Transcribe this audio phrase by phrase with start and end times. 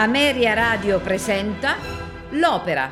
[0.00, 1.76] Ameria Radio presenta
[2.30, 2.90] L'Opera.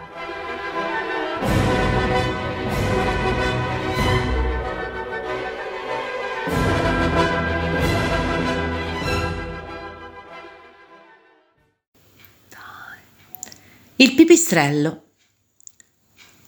[13.96, 15.04] Il pipistrello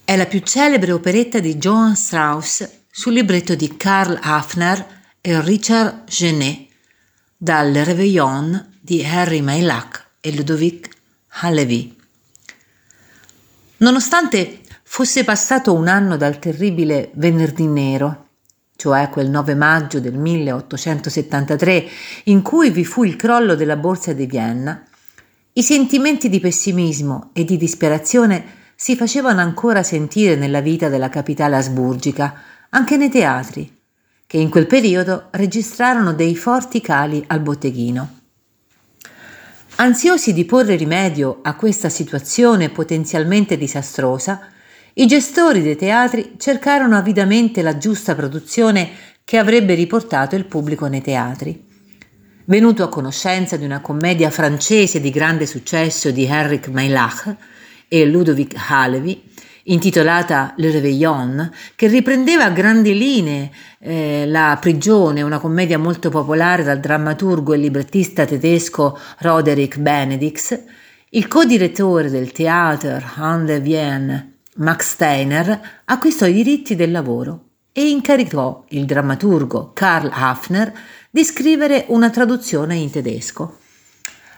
[0.04, 6.04] è la più celebre operetta di Johann Strauss sul libretto di Karl Hafner e Richard
[6.04, 6.68] Genet
[7.34, 10.88] dal Réveillon di Harry Mailac e Ludovic
[11.40, 11.96] Halevi.
[13.78, 18.26] Nonostante fosse passato un anno dal terribile Venerdì Nero,
[18.76, 21.88] cioè quel 9 maggio del 1873
[22.24, 24.84] in cui vi fu il crollo della borsa di Vienna,
[25.54, 31.56] i sentimenti di pessimismo e di disperazione si facevano ancora sentire nella vita della capitale
[31.56, 32.34] asburgica,
[32.70, 33.78] anche nei teatri,
[34.26, 38.19] che in quel periodo registrarono dei forti cali al botteghino.
[39.80, 44.46] Ansiosi di porre rimedio a questa situazione potenzialmente disastrosa,
[44.92, 48.90] i gestori dei teatri cercarono avidamente la giusta produzione
[49.24, 51.64] che avrebbe riportato il pubblico nei teatri.
[52.44, 57.34] Venuto a conoscenza di una commedia francese di grande successo di Henrik Mailach
[57.88, 59.29] e Ludovic Halevi,
[59.70, 66.62] intitolata Le Réveillon, che riprendeva a grandi linee eh, La prigione, una commedia molto popolare
[66.62, 70.58] dal drammaturgo e librettista tedesco Roderick Benedix,
[71.10, 77.88] il co-direttore del Theater Han de Vienne, Max Steiner, acquistò i diritti del lavoro e
[77.88, 80.72] incaricò il drammaturgo Karl Hafner
[81.10, 83.58] di scrivere una traduzione in tedesco.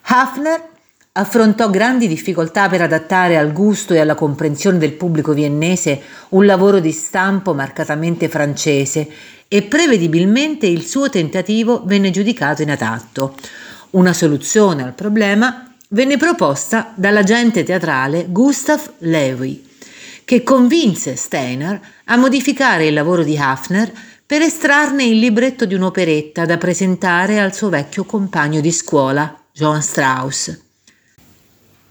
[0.05, 0.71] Hafner
[1.15, 6.01] affrontò grandi difficoltà per adattare al gusto e alla comprensione del pubblico viennese
[6.31, 9.07] un lavoro di stampo marcatamente francese
[9.47, 13.35] e prevedibilmente il suo tentativo venne giudicato inadatto.
[13.91, 19.63] Una soluzione al problema venne proposta dall'agente teatrale Gustav Lewy,
[20.25, 23.93] che convinse Steiner a modificare il lavoro di Hafner
[24.25, 29.81] per estrarne il libretto di un'operetta da presentare al suo vecchio compagno di scuola, Johann
[29.81, 30.62] Strauss.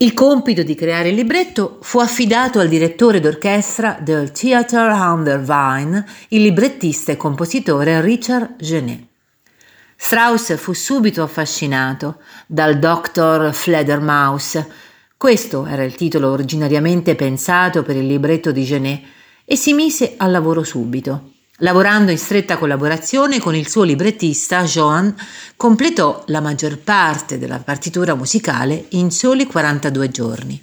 [0.01, 5.41] Il compito di creare il libretto fu affidato al direttore d'orchestra del Theater an der
[5.41, 9.03] Wein, il librettista e compositore Richard Genet.
[9.95, 13.53] Strauss fu subito affascinato dal Dr.
[13.53, 14.65] Fledermaus.
[15.15, 19.03] Questo era il titolo originariamente pensato per il libretto di Genet
[19.45, 21.30] e si mise al lavoro subito.
[21.63, 25.13] Lavorando in stretta collaborazione con il suo librettista, Joan
[25.55, 30.59] completò la maggior parte della partitura musicale in soli 42 giorni.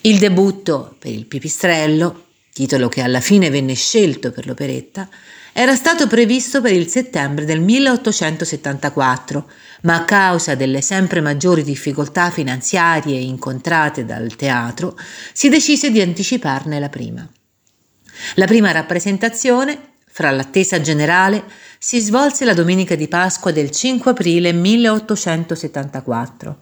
[0.00, 5.08] Il debutto per il Pipistrello, titolo che alla fine venne scelto per l'operetta,
[5.52, 9.48] era stato previsto per il settembre del 1874,
[9.82, 14.98] ma a causa delle sempre maggiori difficoltà finanziarie incontrate dal teatro,
[15.32, 17.28] si decise di anticiparne la prima.
[18.36, 21.44] La prima rappresentazione, fra l'attesa generale,
[21.78, 26.56] si svolse la domenica di Pasqua del 5 aprile 1874.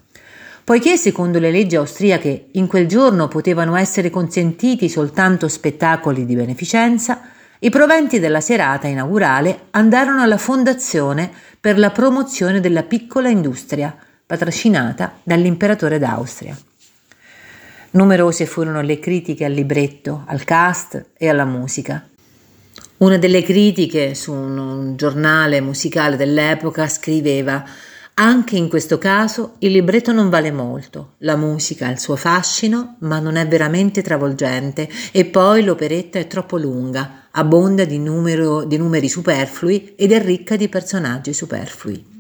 [0.65, 7.21] Poiché, secondo le leggi austriache, in quel giorno potevano essere consentiti soltanto spettacoli di beneficenza,
[7.59, 11.31] i proventi della serata inaugurale andarono alla Fondazione
[11.61, 13.95] per la promozione della piccola industria,
[14.27, 16.57] patrocinata dall'imperatore d'Austria.
[17.95, 22.09] Numerose furono le critiche al libretto, al cast e alla musica.
[22.99, 27.63] Una delle critiche su un giornale musicale dell'epoca scriveva
[28.15, 32.97] anche in questo caso il libretto non vale molto, la musica ha il suo fascino,
[33.01, 38.79] ma non è veramente travolgente e poi l'operetta è troppo lunga, abbonda di, numero, di
[38.79, 42.12] numeri superflui ed è ricca di personaggi superflui.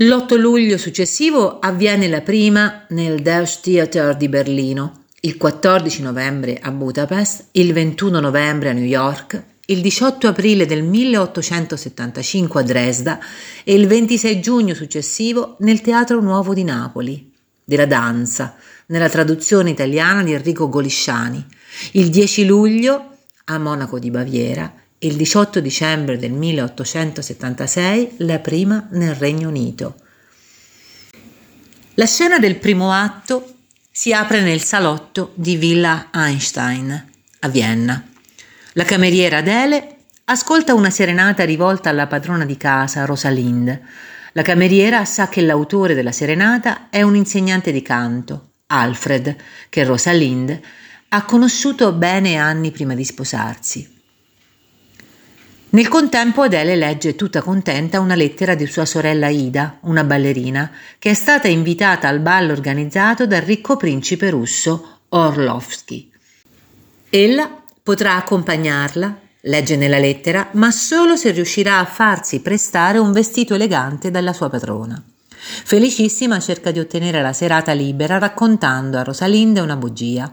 [0.00, 6.70] L'8 luglio successivo avviene la prima nel Deutsche Theater di Berlino, il 14 novembre a
[6.70, 13.18] Budapest, il 21 novembre a New York, il 18 aprile del 1875 a Dresda
[13.64, 17.32] e il 26 giugno successivo nel Teatro Nuovo di Napoli,
[17.64, 18.54] della danza,
[18.86, 21.44] nella traduzione italiana di Enrico Golisciani,
[21.94, 23.16] il 10 luglio
[23.46, 29.94] a Monaco di Baviera il 18 dicembre del 1876 la prima nel Regno Unito.
[31.94, 33.54] La scena del primo atto
[33.92, 37.10] si apre nel salotto di Villa Einstein
[37.40, 38.04] a Vienna.
[38.72, 43.80] La cameriera Adele ascolta una serenata rivolta alla padrona di casa, Rosalind.
[44.32, 49.36] La cameriera sa che l'autore della serenata è un insegnante di canto, Alfred,
[49.68, 50.60] che Rosalind
[51.10, 53.97] ha conosciuto bene anni prima di sposarsi.
[55.70, 61.10] Nel contempo Adele legge tutta contenta una lettera di sua sorella Ida, una ballerina, che
[61.10, 66.10] è stata invitata al ballo organizzato dal ricco principe russo Orlovsky.
[67.10, 67.50] Ella
[67.82, 74.10] potrà accompagnarla, legge nella lettera, ma solo se riuscirà a farsi prestare un vestito elegante
[74.10, 75.02] dalla sua padrona.
[75.28, 80.32] Felicissima cerca di ottenere la serata libera raccontando a Rosalinde una bugia.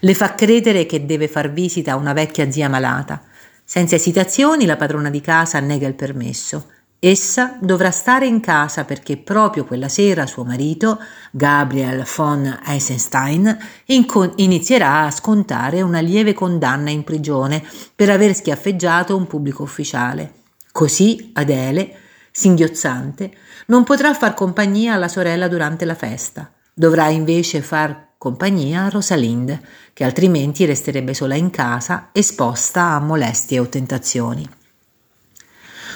[0.00, 3.22] Le fa credere che deve far visita a una vecchia zia malata
[3.66, 6.68] senza esitazioni la padrona di casa nega il permesso.
[7.00, 10.98] Essa dovrà stare in casa perché proprio quella sera suo marito,
[11.32, 17.62] Gabriel von Eisenstein, inco- inizierà a scontare una lieve condanna in prigione
[17.94, 20.32] per aver schiaffeggiato un pubblico ufficiale.
[20.70, 21.96] Così Adele,
[22.30, 23.32] singhiozzante,
[23.66, 26.50] non potrà far compagnia alla sorella durante la festa.
[26.72, 29.60] Dovrà invece far compagnia Rosalind,
[29.92, 34.48] che altrimenti resterebbe sola in casa, esposta a molestie o tentazioni.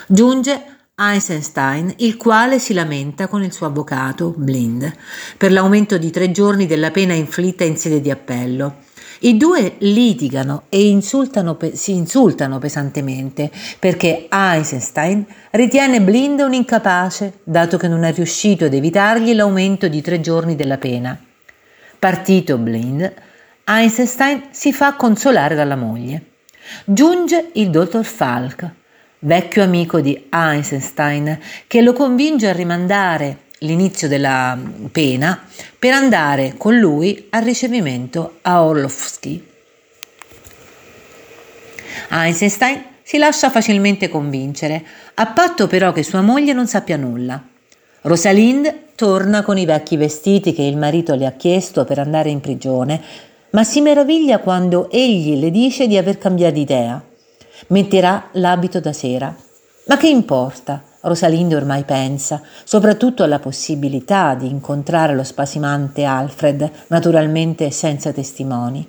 [0.07, 0.65] Giunge
[1.01, 4.93] Eisenstein, il quale si lamenta con il suo avvocato, Blind,
[5.39, 8.89] per l'aumento di tre giorni della pena inflitta in sede di appello.
[9.21, 17.77] I due litigano e insultano, si insultano pesantemente perché Eisenstein ritiene Blind un incapace, dato
[17.77, 21.19] che non è riuscito ad evitargli l'aumento di tre giorni della pena.
[22.01, 23.13] Partito Blind,
[23.65, 26.23] Einstein si fa consolare dalla moglie.
[26.87, 28.67] Giunge il dottor Falk,
[29.19, 34.59] vecchio amico di Einstein, che lo convince a rimandare l'inizio della
[34.91, 35.45] pena
[35.79, 39.47] per andare con lui al ricevimento a Orlovsky.
[42.09, 44.83] Einstein si lascia facilmente convincere,
[45.13, 47.45] a patto però che sua moglie non sappia nulla.
[48.01, 52.43] Rosalind torna con i vecchi vestiti che il marito le ha chiesto per andare in
[52.43, 53.01] prigione,
[53.53, 57.03] ma si meraviglia quando egli le dice di aver cambiato idea.
[57.69, 59.35] Metterà l'abito da sera.
[59.87, 60.83] Ma che importa?
[61.01, 68.87] Rosalind ormai pensa, soprattutto alla possibilità di incontrare lo spasimante Alfred, naturalmente senza testimoni.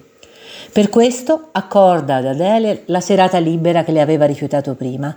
[0.73, 5.15] Per questo accorda ad Adele la serata libera che le aveva rifiutato prima.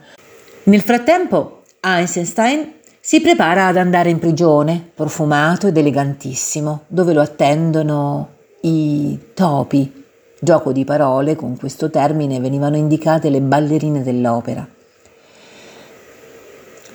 [0.62, 8.28] Nel frattempo, Einstein si prepara ad andare in prigione, profumato ed elegantissimo, dove lo attendono
[8.62, 10.04] i topi.
[10.40, 14.66] Gioco di parole, con questo termine venivano indicate le ballerine dell'opera.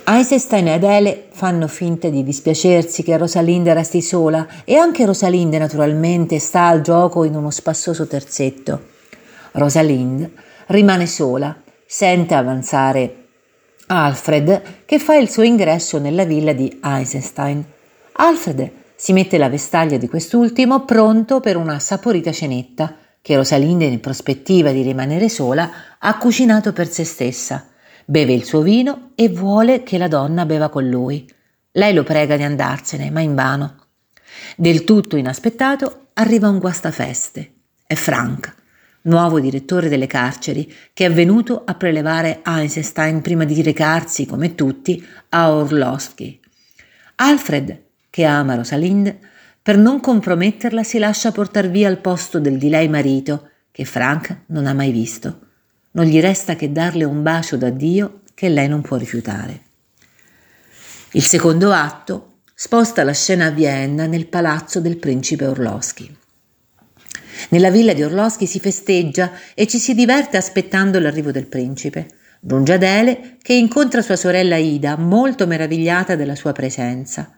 [0.06, 6.40] Eisenstein e Adele fanno finta di dispiacersi che Rosalinde resti sola e anche Rosalinde naturalmente
[6.40, 8.82] sta al gioco in uno spassoso terzetto.
[9.52, 10.32] Rosalinde
[10.70, 13.19] rimane sola, sente avanzare
[13.92, 17.66] Alfred che fa il suo ingresso nella villa di Eisenstein.
[18.12, 24.00] Alfred si mette la vestaglia di quest'ultimo pronto per una saporita cenetta che Rosalinde, in
[24.00, 27.68] prospettiva di rimanere sola, ha cucinato per se stessa.
[28.06, 31.28] Beve il suo vino e vuole che la donna beva con lui.
[31.72, 33.88] Lei lo prega di andarsene, ma invano.
[34.56, 37.54] Del tutto inaspettato arriva un guastafeste.
[37.88, 38.56] È Frank,
[39.04, 45.06] nuovo direttore delle carceri, che è venuto a prelevare Einstein prima di recarsi, come tutti,
[45.30, 46.40] a Orlowski.
[47.16, 49.18] Alfred, che ama Rosalind,
[49.62, 54.44] per non comprometterla si lascia portar via al posto del di lei marito, che Frank
[54.48, 55.40] non ha mai visto.
[55.92, 59.62] Non gli resta che darle un bacio d'addio che lei non può rifiutare.
[61.12, 66.18] Il secondo atto sposta la scena a Vienna nel palazzo del principe Orlowski.
[67.50, 72.08] Nella villa di Orlowski si festeggia e ci si diverte aspettando l'arrivo del principe.
[72.42, 77.36] Giunge Adele che incontra sua sorella Ida, molto meravigliata della sua presenza.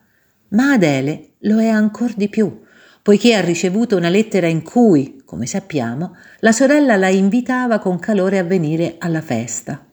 [0.50, 2.62] Ma Adele lo è ancor di più,
[3.01, 8.38] poiché ha ricevuto una lettera in cui, come sappiamo, la sorella la invitava con calore
[8.38, 9.84] a venire alla festa.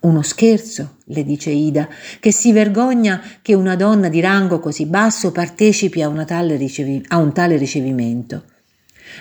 [0.00, 5.30] Uno scherzo, le dice Ida, che si vergogna che una donna di rango così basso
[5.30, 8.44] partecipi a, tale ricevi- a un tale ricevimento.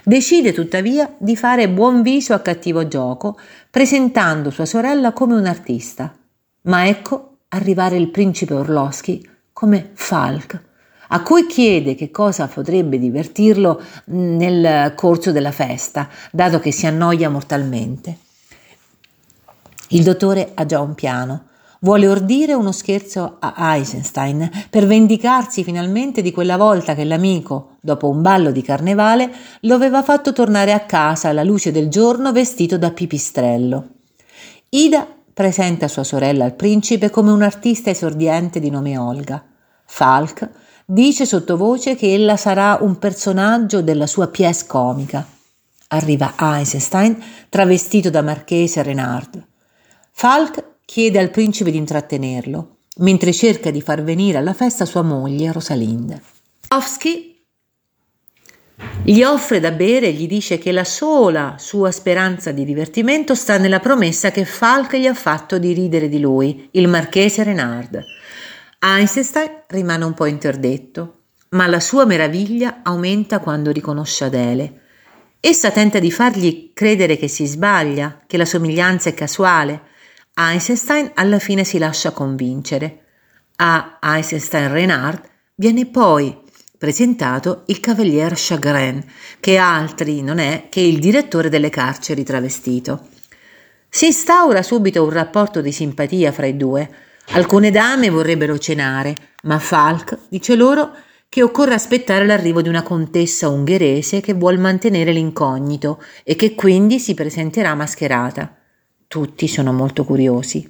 [0.03, 3.37] Decide tuttavia di fare buon viso a cattivo gioco,
[3.69, 6.13] presentando sua sorella come un artista.
[6.63, 10.61] Ma ecco arrivare il principe Orlowski come Falk,
[11.09, 17.29] a cui chiede che cosa potrebbe divertirlo nel corso della festa, dato che si annoia
[17.29, 18.17] mortalmente.
[19.89, 21.49] Il dottore ha già un piano
[21.83, 28.07] Vuole ordire uno scherzo a Eisenstein per vendicarsi finalmente di quella volta che l'amico, dopo
[28.07, 32.77] un ballo di carnevale, lo aveva fatto tornare a casa alla luce del giorno vestito
[32.77, 33.87] da pipistrello.
[34.69, 39.43] Ida presenta sua sorella al principe come un'artista esordiente di nome Olga.
[39.83, 40.47] Falk
[40.85, 45.25] dice sottovoce che ella sarà un personaggio della sua pièce comica.
[45.87, 47.19] Arriva Eisenstein
[47.49, 49.43] travestito da marchese Renard.
[50.11, 55.53] Falk chiede al principe di intrattenerlo, mentre cerca di far venire alla festa sua moglie
[55.53, 56.21] Rosalinde.
[56.67, 57.41] Kowski
[59.01, 63.57] gli offre da bere e gli dice che la sola sua speranza di divertimento sta
[63.57, 68.03] nella promessa che Falk gli ha fatto di ridere di lui, il marchese Renard.
[68.79, 71.19] Einstein rimane un po' interdetto,
[71.51, 74.81] ma la sua meraviglia aumenta quando riconosce Adele.
[75.39, 79.83] Essa tenta di fargli credere che si sbaglia, che la somiglianza è casuale.
[80.33, 83.03] Einstein alla fine si lascia convincere.
[83.57, 85.21] A Einstein Renard
[85.55, 86.39] viene poi
[86.77, 89.03] presentato il cavalier Chagrin,
[89.39, 93.07] che altri non è che il direttore delle carceri travestito.
[93.87, 96.89] Si instaura subito un rapporto di simpatia fra i due.
[97.33, 100.91] Alcune dame vorrebbero cenare, ma Falk dice loro
[101.27, 106.99] che occorre aspettare l'arrivo di una contessa ungherese che vuol mantenere l'incognito e che quindi
[106.99, 108.60] si presenterà mascherata.
[109.11, 110.65] Tutti sono molto curiosi.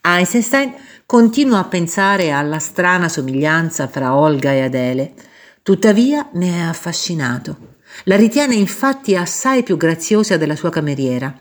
[0.00, 0.74] Einstein
[1.06, 5.14] continua a pensare alla strana somiglianza fra Olga e Adele.
[5.60, 7.78] Tuttavia ne è affascinato.
[8.04, 11.36] La ritiene infatti assai più graziosa della sua cameriera.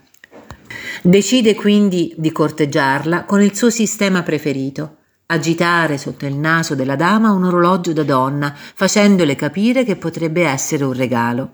[1.04, 4.96] Decide quindi di corteggiarla con il suo sistema preferito,
[5.28, 10.84] agitare sotto il naso della dama un orologio da donna, facendole capire che potrebbe essere
[10.84, 11.52] un regalo.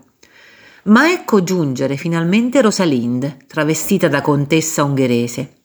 [0.84, 5.58] Ma ecco giungere finalmente Rosalinde, travestita da contessa ungherese.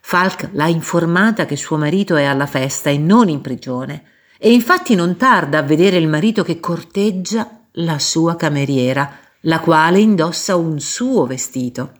[0.00, 4.04] Falk l'ha informata che suo marito è alla festa e non in prigione
[4.38, 10.00] e infatti non tarda a vedere il marito che corteggia la sua cameriera, la quale
[10.00, 11.92] indossa un suo vestito.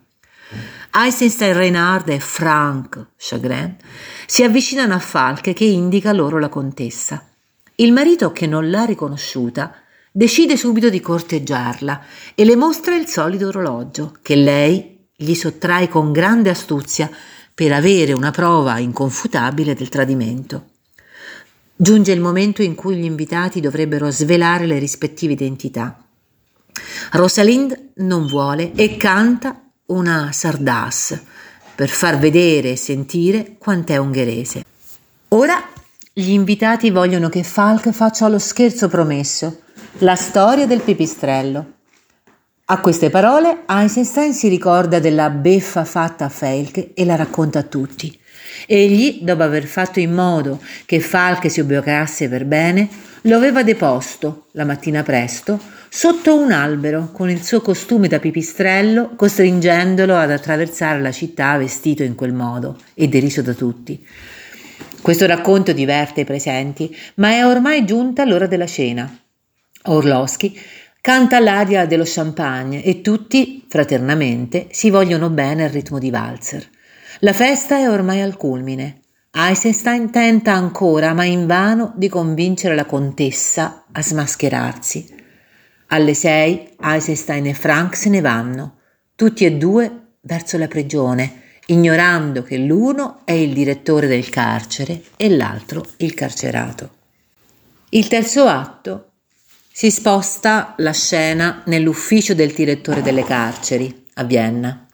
[0.90, 3.76] Eisenstein Reinhard e Frank Chagrin
[4.26, 7.26] si avvicinano a Falk che indica loro la contessa.
[7.76, 9.74] Il marito, che non l'ha riconosciuta,
[10.16, 12.04] decide subito di corteggiarla
[12.36, 17.10] e le mostra il solito orologio che lei gli sottrae con grande astuzia
[17.52, 20.66] per avere una prova inconfutabile del tradimento.
[21.74, 26.00] Giunge il momento in cui gli invitati dovrebbero svelare le rispettive identità.
[27.10, 31.24] Rosalind non vuole e canta una sardasse
[31.74, 34.64] per far vedere e sentire quant'è ungherese.
[35.30, 35.60] Ora
[36.12, 39.62] gli invitati vogliono che Falk faccia lo scherzo promesso,
[39.98, 41.72] la storia del pipistrello.
[42.66, 47.62] A queste parole Einstein si ricorda della beffa fatta a Falk e la racconta a
[47.62, 48.18] tutti.
[48.66, 52.88] Egli, dopo aver fatto in modo che Falk si ubriacasse per bene,
[53.22, 59.14] lo aveva deposto, la mattina presto, sotto un albero con il suo costume da pipistrello,
[59.14, 64.04] costringendolo ad attraversare la città vestito in quel modo e deriso da tutti.
[65.00, 69.18] Questo racconto diverte i presenti, ma è ormai giunta l'ora della cena.
[69.86, 70.58] Orlowski
[71.00, 76.66] canta l'aria dello champagne e tutti, fraternamente, si vogliono bene al ritmo di valzer.
[77.20, 79.00] La festa è ormai al culmine.
[79.30, 85.14] Eisenstein tenta ancora, ma invano, di convincere la contessa a smascherarsi.
[85.88, 88.78] Alle sei Eisenstein e Frank se ne vanno,
[89.14, 95.28] tutti e due verso la prigione, ignorando che l'uno è il direttore del carcere e
[95.28, 96.90] l'altro il carcerato.
[97.90, 99.10] Il terzo atto
[99.76, 104.86] si sposta la scena nell'ufficio del direttore delle carceri a Vienna.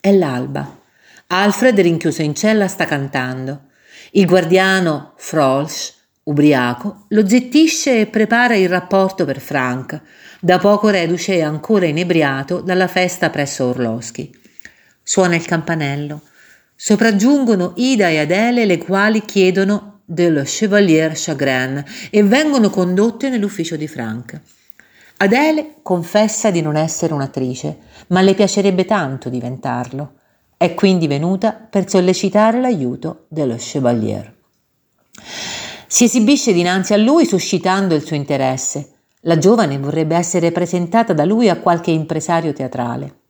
[0.00, 0.80] È l'alba.
[1.28, 3.66] Alfred, rinchiuso in cella, sta cantando.
[4.10, 10.00] Il guardiano, Frolsch, ubriaco, lo zittisce e prepara il rapporto per Frank,
[10.40, 14.36] da poco reduce e ancora inebriato dalla festa presso Orlowski.
[15.00, 16.22] Suona il campanello.
[16.74, 23.88] Sopraggiungono Ida e Adele, le quali chiedono dello Chevalier Chagrin e vengono condotte nell'ufficio di
[23.88, 24.40] Frank.
[25.16, 30.14] Adele confessa di non essere un'attrice, ma le piacerebbe tanto diventarlo.
[30.56, 34.34] È quindi venuta per sollecitare l'aiuto dello Chevalier.
[35.86, 38.90] Si esibisce dinanzi a lui suscitando il suo interesse.
[39.20, 43.20] La giovane vorrebbe essere presentata da lui a qualche impresario teatrale.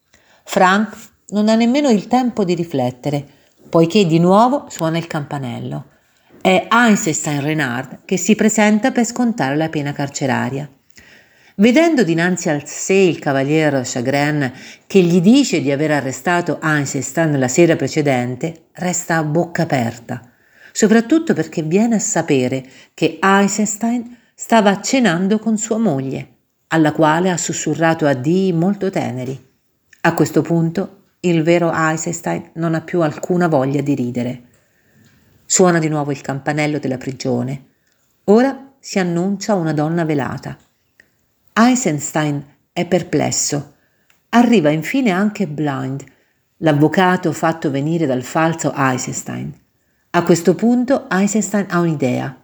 [0.44, 0.96] Frank
[1.28, 3.26] non ha nemmeno il tempo di riflettere,
[3.68, 5.84] poiché di nuovo suona il campanello.
[6.46, 10.68] È Einstein Renard che si presenta per scontare la pena carceraria.
[11.54, 14.52] Vedendo dinanzi a sé il cavaliere Chagrin
[14.86, 20.20] che gli dice di aver arrestato Einstein la sera precedente, resta a bocca aperta,
[20.70, 26.28] soprattutto perché viene a sapere che Einstein stava cenando con sua moglie,
[26.68, 29.42] alla quale ha sussurrato addii molto teneri.
[30.02, 34.42] A questo punto il vero Einstein non ha più alcuna voglia di ridere.
[35.46, 37.66] Suona di nuovo il campanello della prigione.
[38.24, 40.56] Ora si annuncia una donna velata.
[41.52, 43.74] Eisenstein è perplesso.
[44.30, 46.04] Arriva infine anche Blind,
[46.58, 49.52] l'avvocato fatto venire dal falso Eisenstein.
[50.10, 52.36] A questo punto Eisenstein ha un'idea.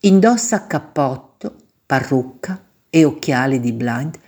[0.00, 1.56] Indossa cappotto,
[1.86, 4.18] parrucca e occhiali di blind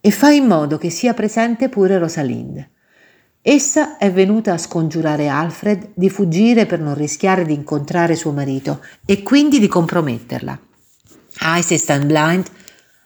[0.00, 2.68] e fa in modo che sia presente pure Rosalind.
[3.40, 8.84] Essa è venuta a scongiurare Alfred di fuggire per non rischiare di incontrare suo marito
[9.06, 10.58] e quindi di comprometterla.
[11.40, 12.46] Eisenstein Blind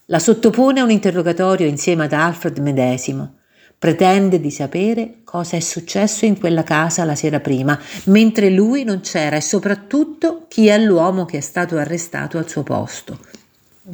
[0.06, 3.36] la sottopone a un interrogatorio insieme ad Alfred medesimo
[3.82, 9.00] Pretende di sapere cosa è successo in quella casa la sera prima, mentre lui non
[9.00, 13.18] c'era e soprattutto chi è l'uomo che è stato arrestato al suo posto.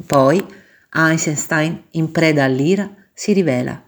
[0.05, 0.45] Poi
[0.93, 3.81] Eisenstein, in preda all'ira, si rivela,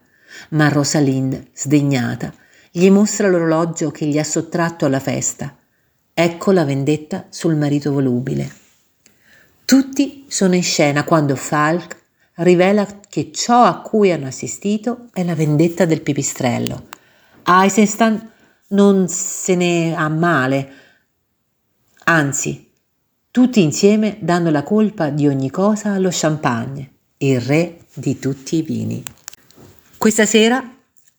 [0.49, 2.33] ma Rosalind, sdegnata,
[2.73, 5.53] gli mostra l'orologio che gli ha sottratto alla festa.
[6.13, 8.49] Ecco la vendetta sul marito volubile.
[9.65, 11.97] Tutti sono in scena quando Falk
[12.35, 16.87] rivela che ciò a cui hanno assistito è la vendetta del pipistrello.
[17.45, 18.29] Eisenstein
[18.69, 20.71] non se ne ha male,
[22.05, 22.71] anzi,
[23.29, 28.61] tutti insieme danno la colpa di ogni cosa allo champagne, il re di tutti i
[28.61, 29.03] vini.
[29.97, 30.63] Questa sera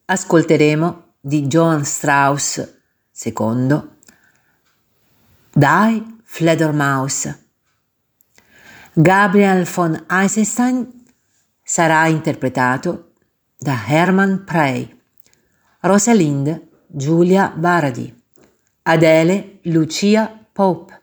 [0.06, 2.58] ascolteremo di Johann Strauss
[3.24, 3.80] II
[5.54, 7.28] Die Fledermaus.
[8.92, 11.04] Gabriel von Eisenstein
[11.62, 13.12] sarà interpretato
[13.56, 15.00] da Hermann Prey,
[15.82, 18.12] Rosalind Giulia Baradi,
[18.82, 21.00] Adele Lucia Pope,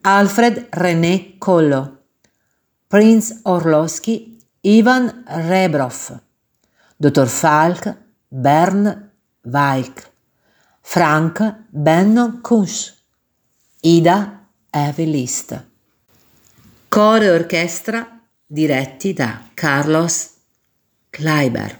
[0.00, 1.98] Alfred René Collo,
[2.86, 6.18] Prince Orlowski Ivan Rebrov,
[6.96, 7.94] Dottor Falk
[8.28, 9.03] Bern
[9.44, 10.10] Weich,
[10.80, 12.94] Frank Benno Kunsch,
[13.80, 15.66] Ida Evelist.
[16.88, 20.30] Coro e orchestra diretti da Carlos
[21.10, 21.78] Kleiber.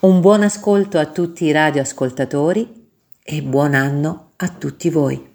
[0.00, 5.30] Un buon ascolto a tutti i radioascoltatori e buon anno a tutti voi.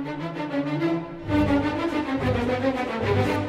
[3.27, 3.45] you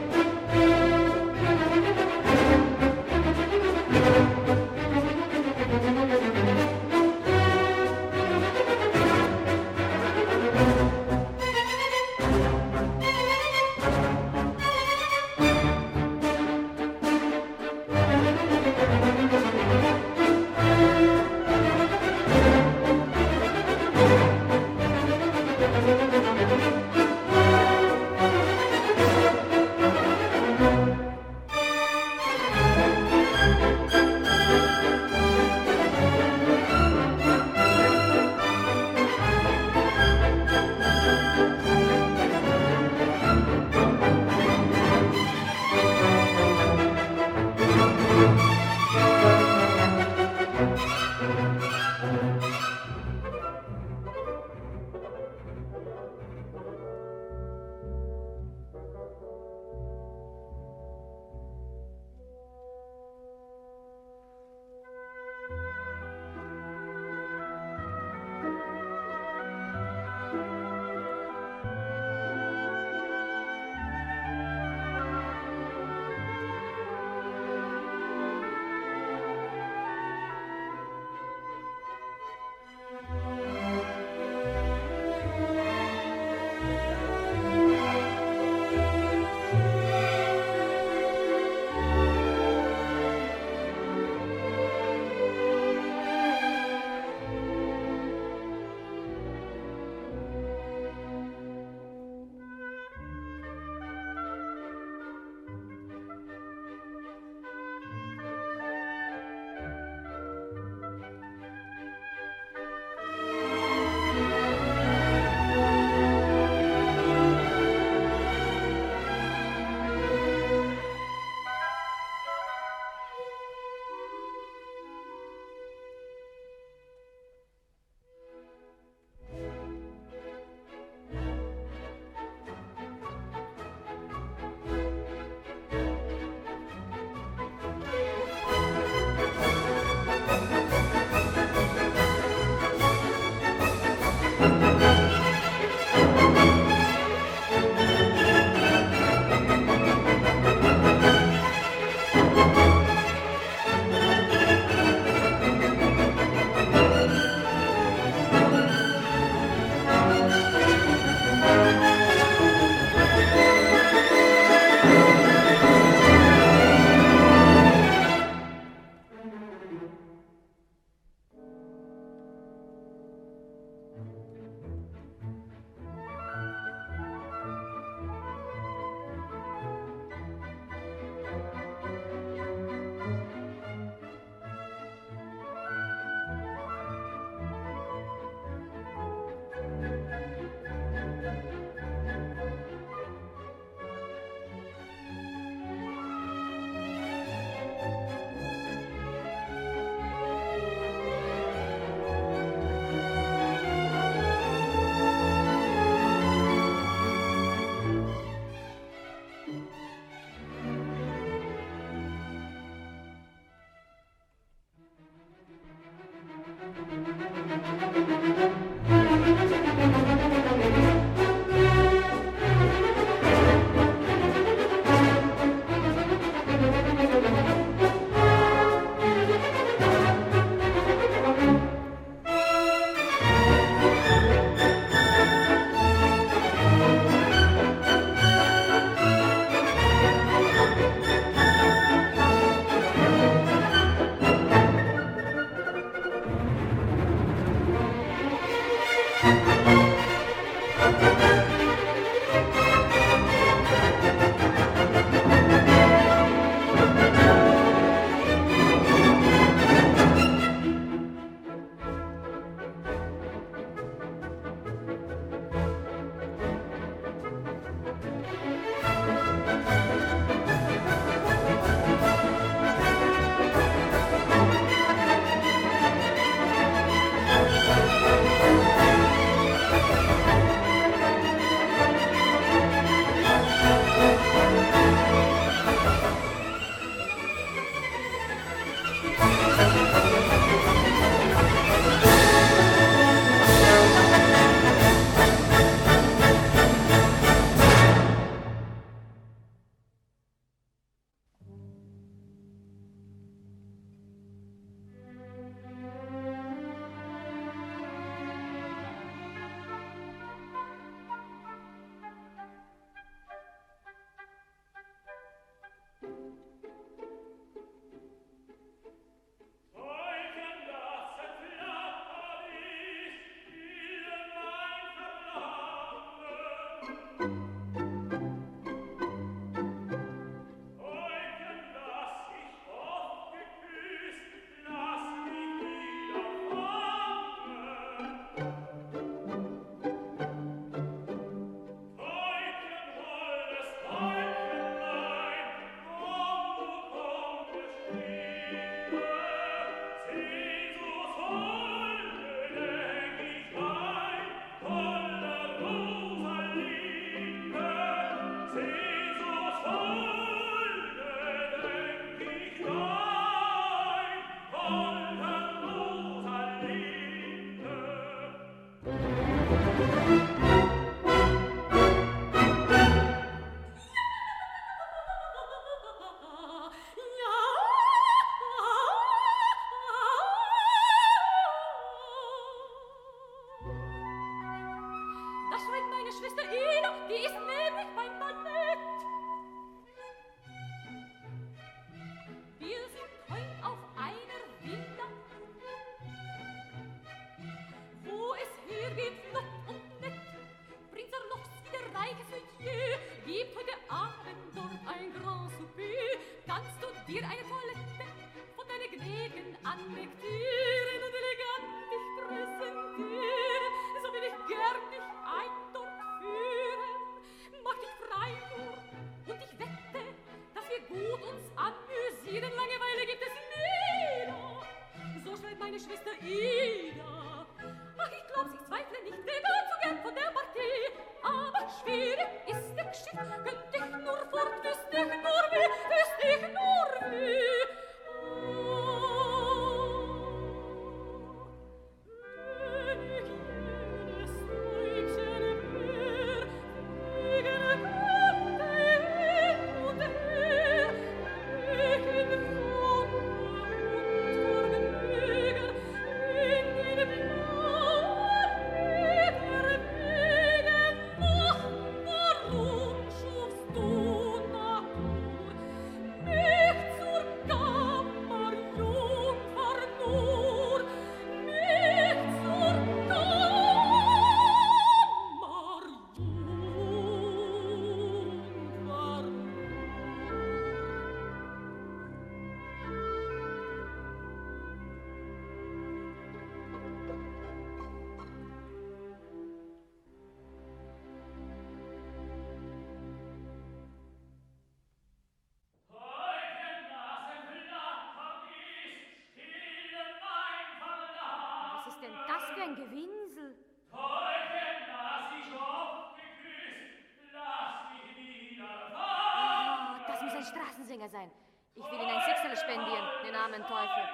[510.81, 511.31] Straßensänger sein.
[511.75, 514.05] Ich will Ihnen ein Sechstel spendieren, den armen Teufel.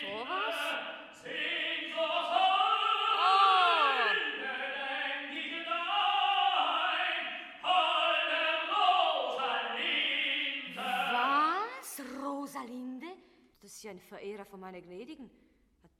[0.00, 0.54] Sowas?
[11.12, 12.00] Was?
[12.22, 13.06] Rosalinde?
[13.62, 15.30] Das ist ja ein Verehrer von meiner Gnädigen.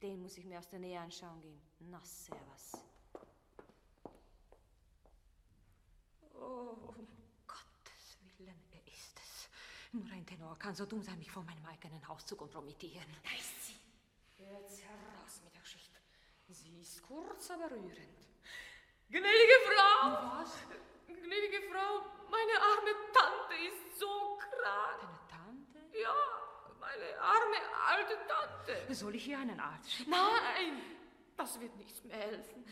[0.02, 1.60] Den muss ich mir aus der Nähe anschauen gehen.
[1.78, 2.72] Na, servus.
[6.34, 7.06] Oh, um
[7.46, 9.48] Gottes Willen, er ist es.
[9.92, 13.04] Nur ein Tenor kann so dumm sein, mich vor meinem eigenen Haus zu kompromittieren.
[13.22, 13.76] Da ist sie.
[14.38, 15.98] Jetzt heraus mit der Geschichte.
[16.48, 18.20] Sie ist kurz, aber rührend.
[19.10, 20.40] Gnädige Frau!
[20.40, 20.56] Was?
[21.06, 22.00] Gnädige Frau,
[22.30, 25.00] meine arme Tante ist so krank.
[25.02, 25.98] Deine Tante?
[26.00, 26.14] Ja,
[26.80, 28.94] meine arme alte Tante.
[28.94, 30.12] Soll ich ihr einen Arzt schicken?
[30.12, 30.80] Nein,
[31.36, 32.64] das wird nichts mehr helfen.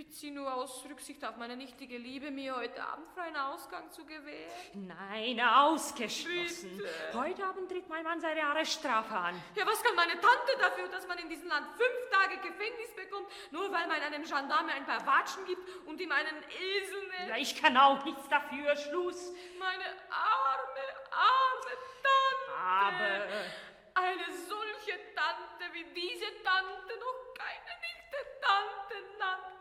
[0.00, 3.90] Ich bitte Sie nur aus Rücksicht auf meine nichtige Liebe, mir heute Abend freien Ausgang
[3.90, 4.50] zu gewähren.
[4.72, 6.78] Nein, ausgeschlossen.
[6.78, 7.18] Bitte.
[7.18, 9.42] Heute Abend tritt mein Mann seine Arreststrafe an.
[9.54, 13.28] Ja, was kann meine Tante dafür, dass man in diesem Land fünf Tage Gefängnis bekommt,
[13.50, 17.28] nur weil man einem Gendarme ein paar Watschen gibt und ihm einen Esel nennt?
[17.28, 18.74] Ja, ich kann auch nichts dafür.
[18.76, 19.34] Schluss.
[19.58, 22.56] Meine arme, arme Tante.
[22.58, 29.59] Aber Eine solche Tante wie diese Tante noch keine Nichte Tante nannte.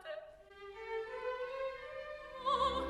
[2.51, 2.88] Oh,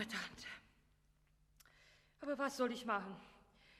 [0.00, 0.46] arme Tante.
[2.20, 3.16] Aber was soll ich machen?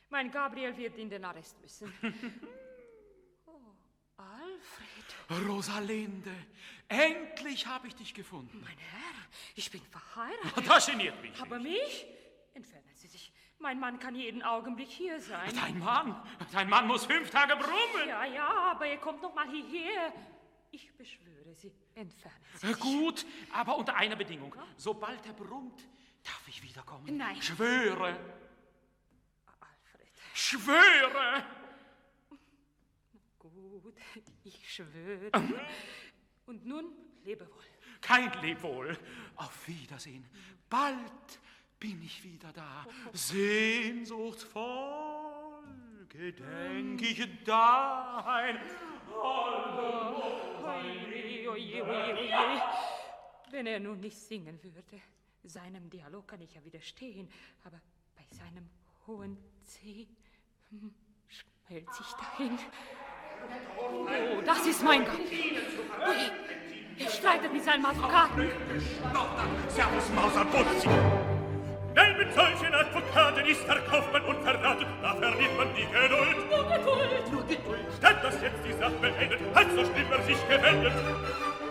[0.09, 1.93] Mein Gabriel wird in den Arrest müssen.
[3.47, 3.61] oh,
[4.17, 5.47] Alfred.
[5.49, 6.35] Rosalinde,
[6.89, 8.61] endlich habe ich dich gefunden.
[8.61, 9.15] Mein Herr,
[9.55, 10.69] ich bin verheiratet.
[10.69, 11.41] Das geniert mich.
[11.41, 12.07] Aber mich?
[12.55, 13.33] Entfernen Sie sich.
[13.59, 15.55] Mein Mann kann jeden Augenblick hier sein.
[15.55, 16.21] Dein Mann?
[16.51, 18.09] Dein Mann muss fünf Tage brummen.
[18.09, 20.13] Ja, ja, aber er kommt noch mal hierher.
[20.73, 22.81] Ich beschwöre Sie, entfernen Sie sich.
[22.81, 24.55] Gut, aber unter einer Bedingung.
[24.77, 25.85] Sobald er brummt,
[26.25, 27.17] darf ich wiederkommen.
[27.17, 27.41] Nein.
[27.41, 28.19] Schwöre.
[29.61, 30.09] Alfred.
[30.35, 31.45] Schwöre.
[33.39, 33.95] Gut,
[34.45, 35.31] ich schwöre.
[36.47, 36.93] Und nun
[37.25, 37.65] lebe wohl.
[38.01, 38.99] Kein Lebwohl.
[39.37, 40.27] Auf Wiedersehen.
[40.69, 41.41] Bald
[41.79, 42.85] bin ich wieder da.
[43.13, 45.63] Sehnsuchtsvoll
[46.09, 48.59] gedenk ich dein.
[53.51, 55.03] Wenn er nun nicht singen würde,
[55.45, 57.29] seinem Dialog kann ich ja widerstehen,
[57.65, 57.81] aber
[58.15, 58.69] bei seinem
[59.07, 60.09] hohen C
[60.71, 60.95] hm,
[61.29, 62.59] schmelz ich dahin.
[63.79, 65.19] Oh, das ist mein Gott.
[65.19, 66.33] Oje,
[66.99, 68.51] er streitet mit seinem Advokaten.
[69.69, 70.85] Servus, Mauserputz!
[71.97, 76.51] Denn mit solchen Advokaten ist der Kaufmann unverraten, da verliert man die Geduld.
[76.51, 77.87] Nur Geduld, nur Geduld.
[77.99, 80.93] Statt dass jetzt die Sache beendet, hat so schlimm er sich gewendet.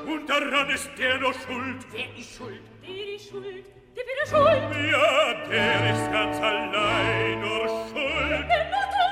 [0.06, 1.86] Und daran ist der nur schuld.
[1.92, 2.62] Wer ist schuld?
[2.82, 3.65] dir schuldt
[3.96, 8.50] dir schuldt mir der ist ganz allein nur schuldt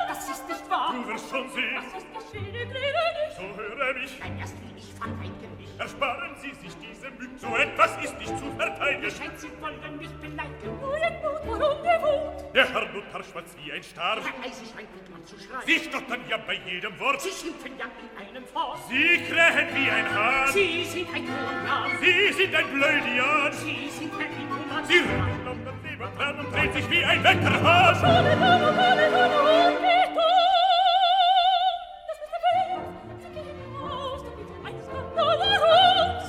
[0.10, 1.76] das ist nicht wahr du wirst schon sehen.
[1.76, 3.04] Was ist das für eine Träne?
[3.36, 4.20] So höre mich.
[4.20, 4.56] Nein, erst
[4.98, 5.80] verteidigen mich.
[5.80, 7.38] Ersparen Sie sich diese Mühe.
[7.38, 9.12] So etwas ist nicht zu verteidigen.
[9.12, 10.80] Scheint, Sie wollen mich beleidigen.
[10.82, 12.56] Neuen Mut, warum der Wut?
[12.56, 14.18] Der Herr Luther schwarz wie ein Star.
[14.18, 15.62] Herr Eisenstein bringt man zu schreien.
[15.66, 17.22] Sie stottern ja bei jedem Wort.
[17.22, 18.80] Sie schimpfen ja in einem Fort.
[18.90, 20.52] Sie krähen wie ein Hahn.
[20.52, 21.92] Sie sind ein Hohenhahn.
[22.02, 23.54] Sie sind ein Blödian.
[23.54, 24.86] Sie sind ein Inhuman.
[24.86, 27.96] Sie rühren um das Leben dran und dreht sich wie ein Weckerhahn.
[27.96, 30.57] Schade, Mama, Mama, Mama, geht um.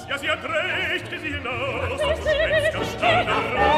[0.09, 1.51] Ja, sie hat recht, Gesine,
[1.99, 3.78] sonst wenn's gestanden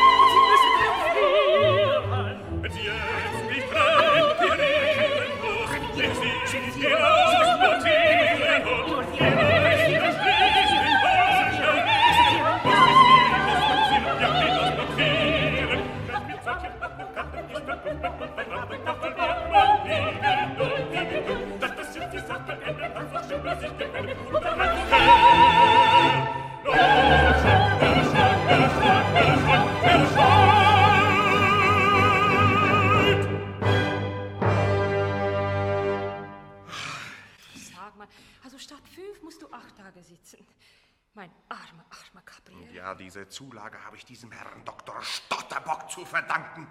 [43.31, 45.01] Zulage habe ich diesem Herrn Dr.
[45.01, 46.67] Stotterbock zu verdanken.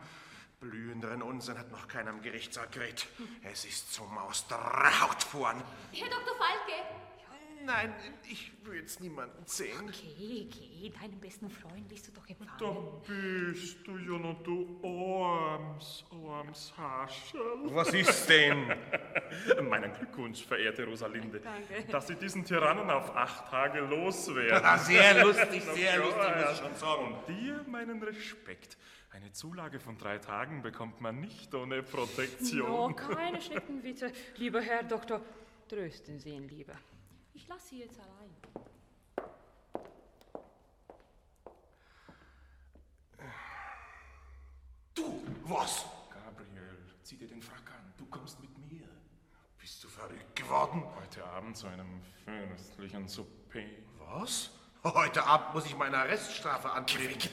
[0.61, 3.07] Blühenderen Unsinn hat noch keinem Gerichtssaal geredet.
[3.43, 5.63] Es ist zum Aus der Haut fahren.
[5.93, 6.37] Herr Dr.
[6.37, 6.85] Falke!
[7.63, 7.93] Nein,
[8.29, 9.93] ich will jetzt niemanden sehen.
[9.93, 13.53] Geh, geh, deinen besten Freund willst du doch Da empfangen.
[13.53, 17.41] bist du ja noch, du arms, arms Haschel.
[17.65, 18.67] Was ist denn?
[19.69, 21.85] Meinen Glückwunsch, verehrte Rosalinde, Danke.
[21.93, 24.65] dass Sie diesen Tyrannen auf acht Tage loswerden.
[24.65, 27.13] Ah, sehr lustig, sehr lustig, muss ich schon sagen.
[27.15, 28.79] Und dir meinen Respekt.
[29.21, 32.97] Eine Zulage von drei Tagen bekommt man nicht ohne No, Protektion.
[32.97, 34.11] keine Schneckenwitze.
[34.37, 35.21] Lieber Herr Doktor,
[35.69, 36.73] trösten Sie ihn lieber.
[37.35, 38.31] Ich lasse Sie jetzt allein.
[44.95, 45.85] Du, was?
[46.13, 47.93] Gabriel, zieh dir den Frack an.
[47.99, 48.89] Du kommst mit mir.
[49.59, 50.83] Bist du verrückt geworden?
[51.01, 53.61] Heute Abend zu einem fürstlichen Souper.
[53.99, 54.51] Was?
[54.83, 57.29] Heute Abend muss ich meine Arreststrafe antreten.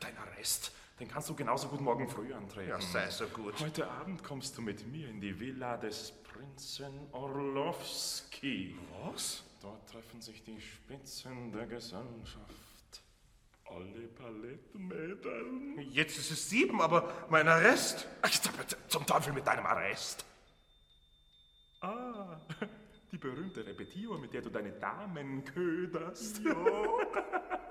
[0.00, 2.70] Dein Arrest, den kannst du genauso gut morgen früh antreten.
[2.70, 3.58] Ja, sei so gut.
[3.60, 8.78] Heute Abend kommst du mit mir in die Villa des Prinzen Orlowski.
[9.02, 9.42] Was?
[9.60, 13.02] Dort treffen sich die Spitzen der Gesellschaft.
[13.64, 15.80] Alle Palettenmädeln.
[15.90, 18.06] Jetzt ist es sieben, aber mein Arrest.
[18.22, 18.30] Ach,
[18.88, 20.24] zum Teufel mit deinem Arrest.
[21.80, 22.40] Ah,
[23.10, 26.40] die berühmte Repetitur, mit der du deine Damen köderst.
[26.44, 26.54] Ja.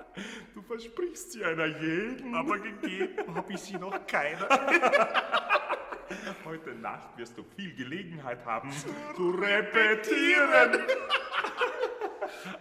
[0.54, 2.36] Du versprichst sie einer jeden.
[2.36, 4.48] Aber gegeben habe ich sie noch keiner.
[6.46, 8.72] Heute Nacht wirst du viel Gelegenheit haben
[9.16, 10.82] zu repetieren.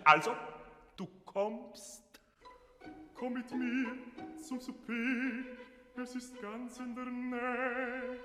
[0.04, 0.34] Also,
[0.96, 2.02] du kommst.
[3.14, 3.86] Komm mit mir
[4.42, 4.92] zum Souper,
[5.96, 8.18] es ist ganz in der Nähe.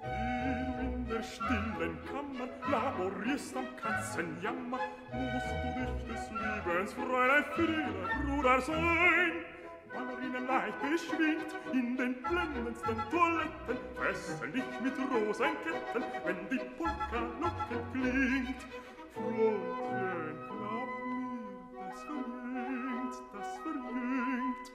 [0.00, 4.78] Hier in der stillen Kammer laborierst am Katzenjammer,
[5.12, 9.32] musst du dich des Lebens Fräulein Friede Bruder sein.
[9.92, 18.66] Ballerinen leicht beschwingt in den blendendsten Toiletten, fesseln dich mit Rosenketten, wenn die Polka-Locke klingt.
[19.14, 24.66] Frontchen, glaub mir, das verjüngt, das verjüngt,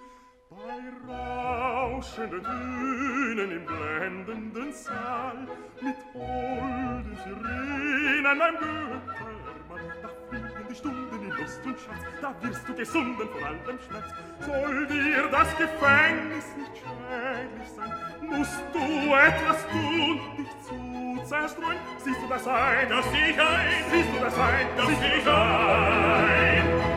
[0.49, 5.47] bei Rat rauschende Dünen im blendenden Saal
[5.81, 9.83] mit holden Sirenen beim Göttermann.
[10.01, 14.09] Da fliegen die Stunden in Lust und Schatz, da wirst du gesunden vor allem Schmerz.
[14.39, 21.77] Soll dir das Gefängnis nicht schädlich sein, musst du etwas tun, dich zu zerstreuen.
[21.97, 26.92] Siehst du das ein, das ich ein, siehst du das ein, dass ich ein.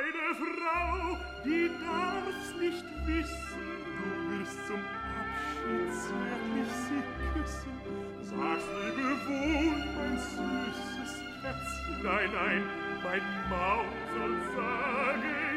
[0.00, 3.66] Meine Frau, die darf's nicht wissen,
[3.98, 4.80] du wirst zum
[5.20, 7.74] Abschied zärtlich sie küssen.
[8.22, 11.96] Sag's lebewohl, mein süßes Kätzchen.
[12.02, 12.62] Nein, nein,
[13.02, 15.49] mein Mausel, sage ich,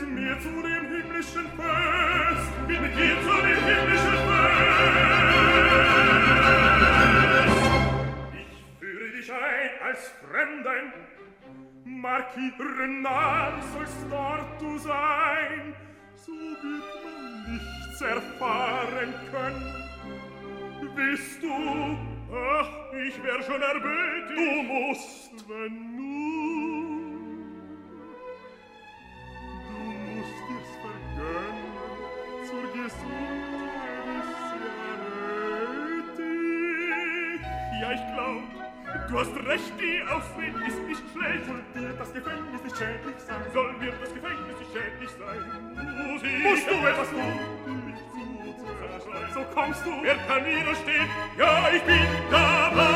[0.00, 4.76] mit mir zu dem himmlischen Fest, mit dir zu dem himmlischen Fest.
[8.34, 10.92] Ich führe dich ein als Fremden,
[11.84, 15.74] markieren Namen sollst dort du sein,
[16.14, 19.72] so wird man nichts erfahren können.
[20.94, 21.48] Bist du,
[22.32, 26.05] ach, ich wär schon erbötig, du musst, wenn nur
[37.80, 38.42] Ja, ich glaub,
[39.08, 41.46] du hast recht, die Aufwind ist nicht schlecht.
[41.46, 43.42] Soll dir das Gefängnis nicht schädlich sein?
[43.52, 45.42] Soll mir das Gefängnis nicht schädlich sein?
[46.06, 47.40] Musik, Musst du etwas tun?
[49.34, 49.90] So kommst du.
[50.02, 51.08] Wer kann widerstehen?
[51.36, 52.86] Ja, ich bin dabei.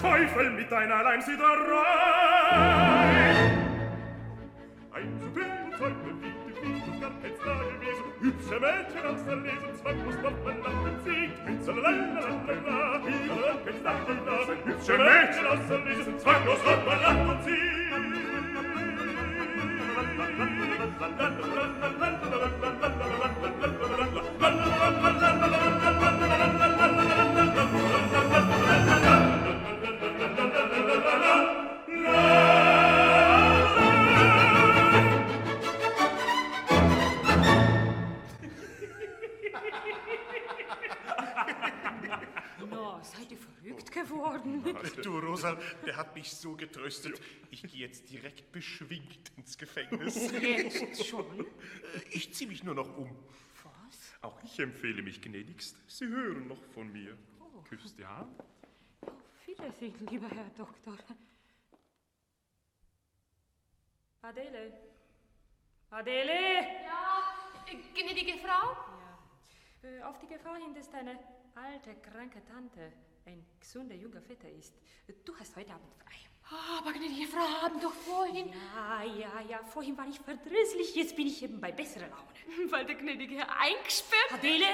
[0.00, 1.50] Teufel mit deiner Leimsiederei.
[4.92, 6.29] Ein zu wie
[8.20, 11.30] Hübsche Mädchen aus der Lebenszweig muss doch man nach dem Sieg.
[11.46, 11.72] Hübsche
[14.64, 17.70] Hübsche Mädchen aus der Lebenszweig muss doch man nach dem Sieg.
[45.40, 47.20] Rosa, der hat mich so getröstet.
[47.50, 50.30] Ich gehe jetzt direkt beschwingt ins Gefängnis.
[50.40, 51.46] Jetzt schon?
[52.10, 53.10] Ich ziehe mich nur noch um.
[53.64, 54.14] Was?
[54.22, 55.76] Auch ich empfehle mich gnädigst.
[55.90, 57.16] Sie hören noch von mir.
[57.68, 58.38] Küsst die Hand.
[59.02, 60.96] Auf Wiedersehen, lieber Herr Doktor.
[64.22, 64.72] Adele.
[65.90, 66.32] Adele!
[66.84, 67.34] Ja,
[67.94, 68.76] gnädige Frau?
[69.82, 69.88] Ja.
[69.88, 71.18] Äh, Auf die Gefahr hin, dass deine
[71.54, 72.92] alte, kranke Tante
[73.26, 74.74] ein gesunder junger Vetter ist.
[75.24, 76.16] Du hast heute Abend frei.
[76.78, 78.48] Aber gnädige Frau haben doch vorhin...
[78.48, 79.62] Ja, ja, ja.
[79.64, 82.70] Vorhin war ich verdrießlich, jetzt bin ich eben bei besserer Laune.
[82.70, 84.32] Weil der gnädige Herr eingesperrt...
[84.32, 84.64] Adele!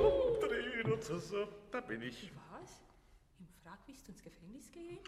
[0.00, 2.30] Oh, Tränen, so, da bin ich.
[2.50, 2.80] Was?
[3.38, 4.98] Im Frag willst du ins Gefängnis gehen?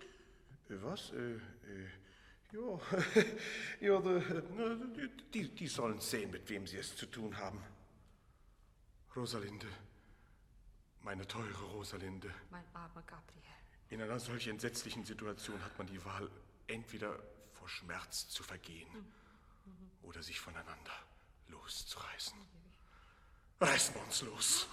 [0.68, 1.10] Äh, Was?
[1.12, 1.40] Äh, äh,
[2.52, 2.78] ja,
[3.80, 4.00] ja
[5.32, 7.62] die, die sollen sehen, mit wem sie es zu tun haben.
[9.16, 9.68] Rosalinde,
[11.02, 13.42] meine teure Rosalinde, Mein armer Gabriel.
[13.90, 16.30] in einer solch entsetzlichen Situation hat man die Wahl,
[16.66, 17.18] entweder
[17.52, 18.88] vor Schmerz zu vergehen
[20.02, 20.92] oder sich voneinander
[21.48, 22.38] loszureißen.
[23.60, 24.66] Reißen wir uns los.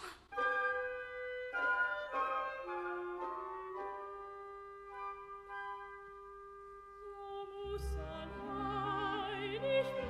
[9.61, 10.08] Das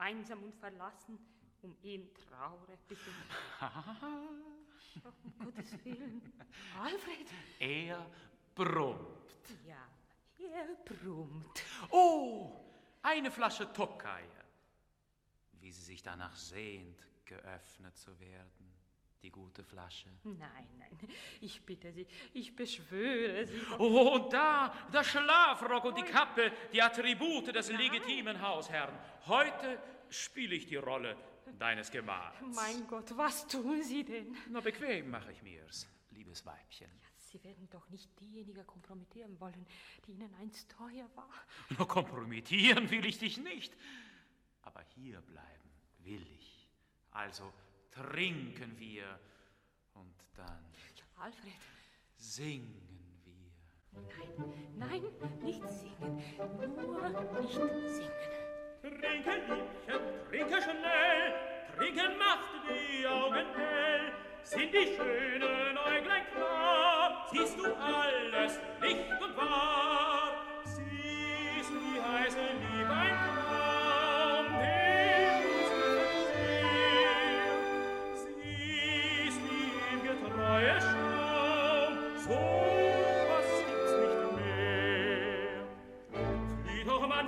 [0.00, 1.18] einsam und verlassen,
[1.62, 2.78] um ihn traure.
[2.88, 3.10] Bitte.
[5.04, 6.32] um Gottes Willen.
[6.78, 7.28] Alfred?
[7.58, 8.06] Er
[8.54, 9.56] brummt.
[9.66, 9.88] Ja,
[10.38, 11.64] er brummt.
[11.90, 12.64] Oh,
[13.02, 14.24] eine Flasche Tokai.
[15.52, 18.69] Wie sie sich danach sehnt, geöffnet zu werden.
[19.22, 20.08] Die gute Flasche.
[20.24, 20.98] Nein, nein,
[21.42, 23.60] ich bitte Sie, ich beschwöre Sie.
[23.78, 28.98] Oh, und da, der Schlafrock und die Kappe, die Attribute des legitimen Hausherrn.
[29.26, 31.16] Heute spiele ich die Rolle
[31.58, 32.34] deines Gemahls.
[32.54, 34.34] Mein Gott, was tun Sie denn?
[34.48, 36.90] Na, bequem mache ich mir's, liebes Weibchen.
[37.02, 39.66] Ja, Sie werden doch nicht diejenige kompromittieren wollen,
[40.06, 41.30] die Ihnen einst teuer war.
[41.78, 43.76] Na, kompromittieren will ich dich nicht.
[44.62, 46.68] Aber hier bleiben will ich.
[47.10, 47.52] Also
[47.90, 49.18] trinken wir
[49.94, 50.64] und dann.
[50.96, 51.52] Ja, Alfred.
[52.16, 52.74] Singen
[53.24, 54.02] wir.
[54.76, 56.22] Nein, nein, nicht singen.
[56.36, 58.50] Nur nicht singen.
[58.82, 61.34] Trinke, Liebchen, trinke schnell,
[61.76, 64.12] trinken macht die Augen hell.
[64.42, 70.32] Sind die schönen Äuglein klar, siehst du alles Licht und wahr.
[70.64, 72.69] Siehst die heiße Liebe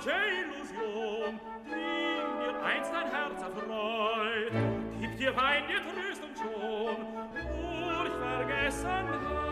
[0.05, 4.51] manche Illusion, bring dir einst dein Herz erfreut,
[4.99, 6.97] gib dir Wein, dir Tröst und Schon,
[7.33, 9.42] durch Vergessenheit.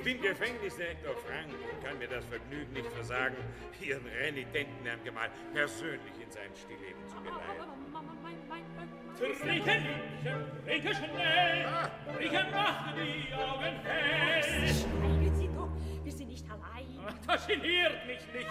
[0.00, 3.36] Ich bin Gefängnisdirektor Frank und kann mir das Vergnügen nicht versagen,
[3.82, 7.68] Ihren renitenten Herrn Gemahl persönlich in sein Stillleben zu geleiten.
[9.44, 9.84] Liebchen,
[10.64, 11.66] trinke schnell,
[12.16, 14.42] trinke macht die Augen hell.
[14.42, 15.68] Schweigen Sie doch,
[16.02, 17.14] wir sind nicht allein.
[17.26, 18.48] Das geniert mich nicht.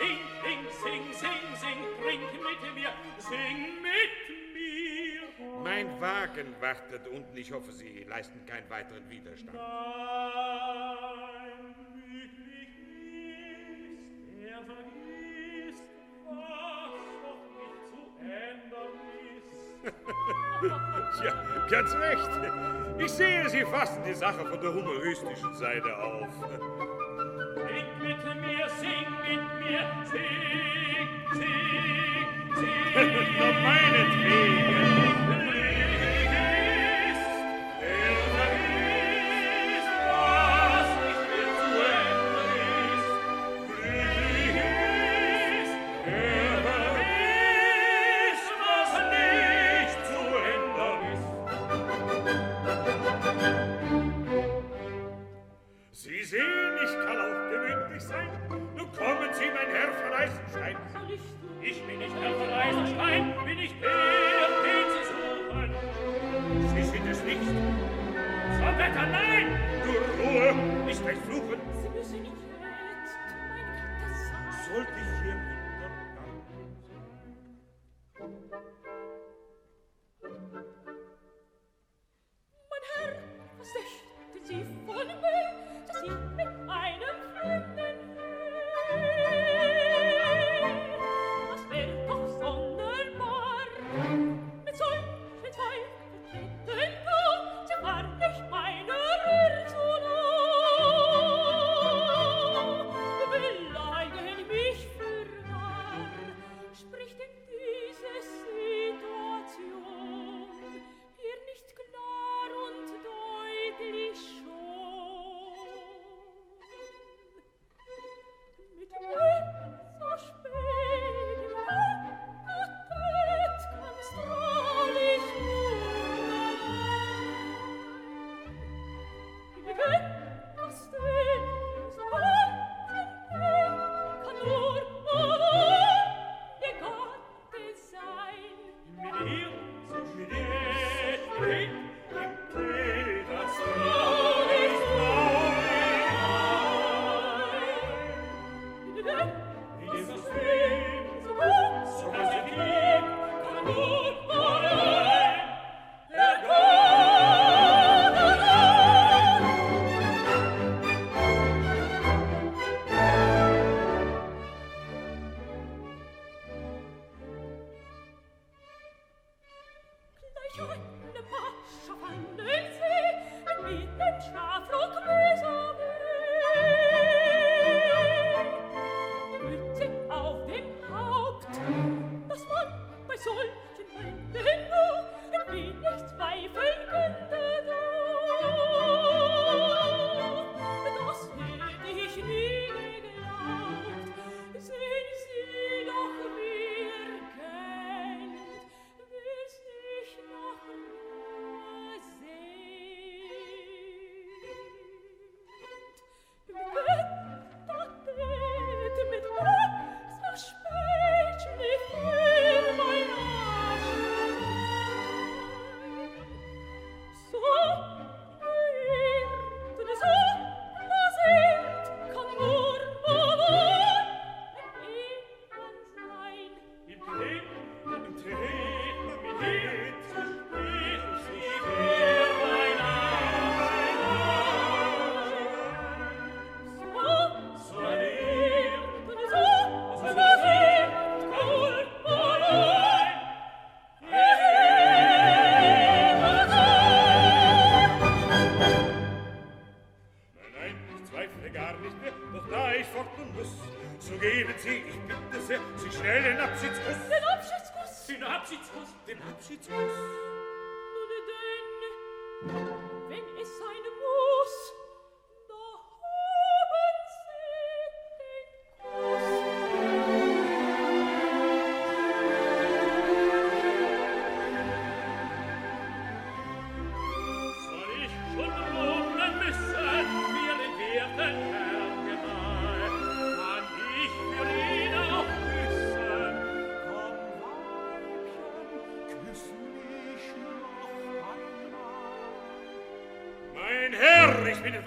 [0.00, 4.33] Ding, ding, sing, sing, sing, trink mit mir, sing mit mir.
[5.62, 7.36] Mein Wagen wartet unten.
[7.36, 9.54] Ich hoffe, Sie leisten keinen weiteren Widerstand.
[9.54, 9.62] Nein,
[11.94, 12.78] wirklich nicht.
[14.50, 15.84] Er vergisst,
[16.24, 18.94] was noch nicht zu ändern
[19.36, 19.64] ist.
[21.20, 21.32] Tja,
[21.70, 22.30] ganz recht.
[22.98, 26.28] Ich sehe, Sie fassen die Sache von der humoristischen Seite auf.
[27.54, 32.74] Sing mit mir, sing mit mir, sing, sing, sing.
[33.38, 34.73] Doch meinetwegen.
[68.96, 69.46] allein!
[69.84, 70.54] Nur Ruhe,
[70.86, 71.73] nicht gleich fluchen,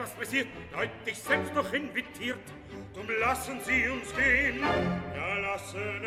[0.08, 2.40] was passiert, deutlich selbst noch invitiert.
[2.94, 6.04] Drum lassen Sie uns gehen, ja lassen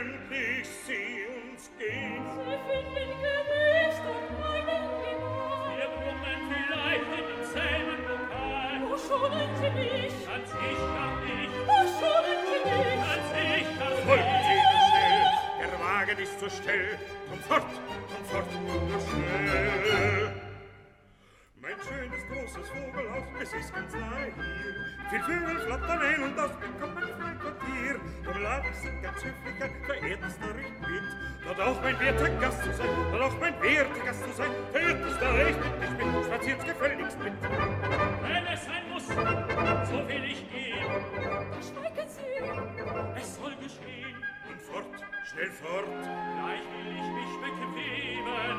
[0.00, 2.22] endlich Sie uns gehen.
[2.44, 5.76] Sie finden gemäß und meinen Liebhaber.
[5.76, 8.74] Wir brummen vielleicht in demselben Lokal.
[8.88, 10.14] Wo schonen Sie mich?
[10.28, 11.54] Als ich kam nicht.
[11.66, 13.00] Wo schonen Sie mich?
[13.12, 14.06] Als ich kam nicht.
[14.08, 16.98] Folgen Sie schnell, der Wagen ist zu so schnell.
[17.28, 19.77] Kommt fort, kommt fort, nur schnell.
[23.60, 25.10] es ganz nahe hier.
[25.10, 28.40] Viel Vögel flattern ein und aus bekommt man frei Quartier.
[28.42, 31.02] lade ich sie ganz höflicher, verehrtester Recht mit.
[31.44, 34.50] Dort auch mein werter Gast zu sein, dort auch mein werter Gast zu sein.
[34.72, 37.32] Verehrtester Recht mit, ich bin spaziert gefälligst mit.
[37.42, 40.86] Wenn es sein muss, so will ich gehen.
[41.62, 44.16] Schweigen Sie, es soll geschehen.
[44.50, 44.86] Und fort,
[45.32, 45.88] schnell fort.
[46.38, 48.56] Gleich will ich mich bequemen,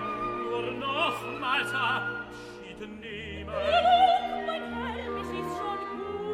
[0.49, 2.19] nur nochmals ab.
[2.29, 3.49] Abschied nehmen.
[3.49, 4.78] Genug, mein Herr.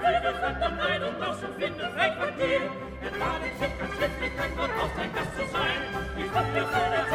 [0.00, 2.60] Die Vögel flattern ein und aus und finden frei Quartier.
[3.02, 5.80] Er ladet sich als Höflichkeit voraus, ein Gast zu sein.
[6.16, 7.09] Die Vögel können sich keiner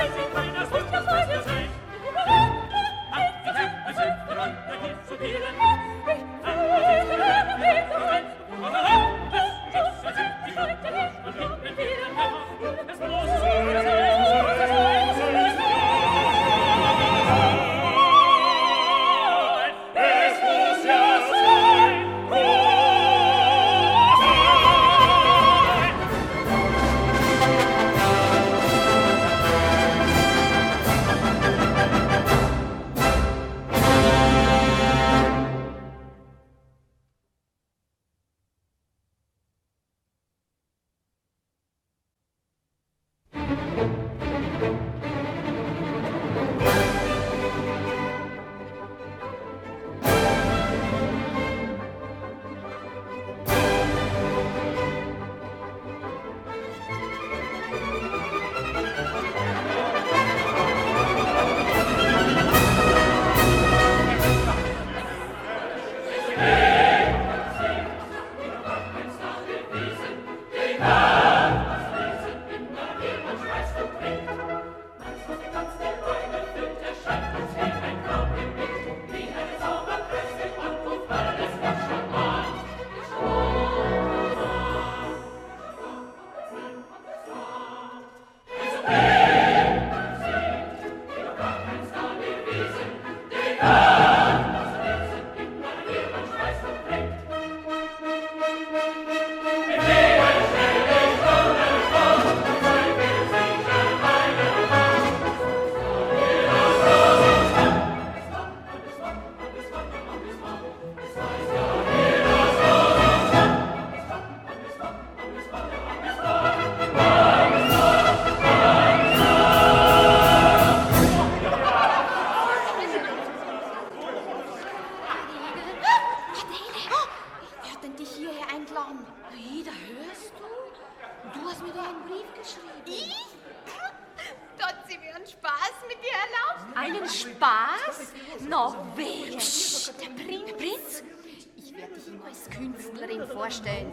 [143.56, 143.92] vorstellen.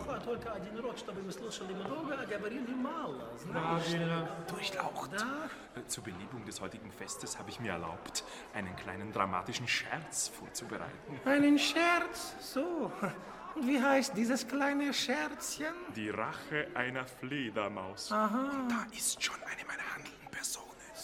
[4.48, 5.10] Durchlaucht.
[5.86, 11.20] Zur Belebung des heutigen Festes habe ich mir erlaubt, einen kleinen dramatischen Scherz vorzubereiten.
[11.24, 12.34] Einen Scherz?
[12.40, 12.92] So.
[13.54, 15.74] Und wie heißt dieses kleine Scherzchen?
[15.94, 18.10] Die Rache einer Fledermaus.
[18.10, 18.66] Aha.
[18.68, 20.11] Da ist schon eine meiner Personen.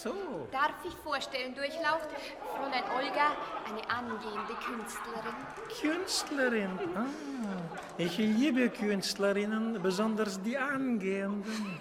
[0.03, 0.47] So.
[0.53, 2.09] Darf ich vorstellen, Durchlaucht?
[2.55, 3.35] Fräulein Olga,
[3.67, 5.35] eine angehende Künstlerin.
[5.81, 6.71] Künstlerin.
[6.95, 7.07] Ah,
[7.97, 11.81] ich liebe Künstlerinnen, besonders die angehenden.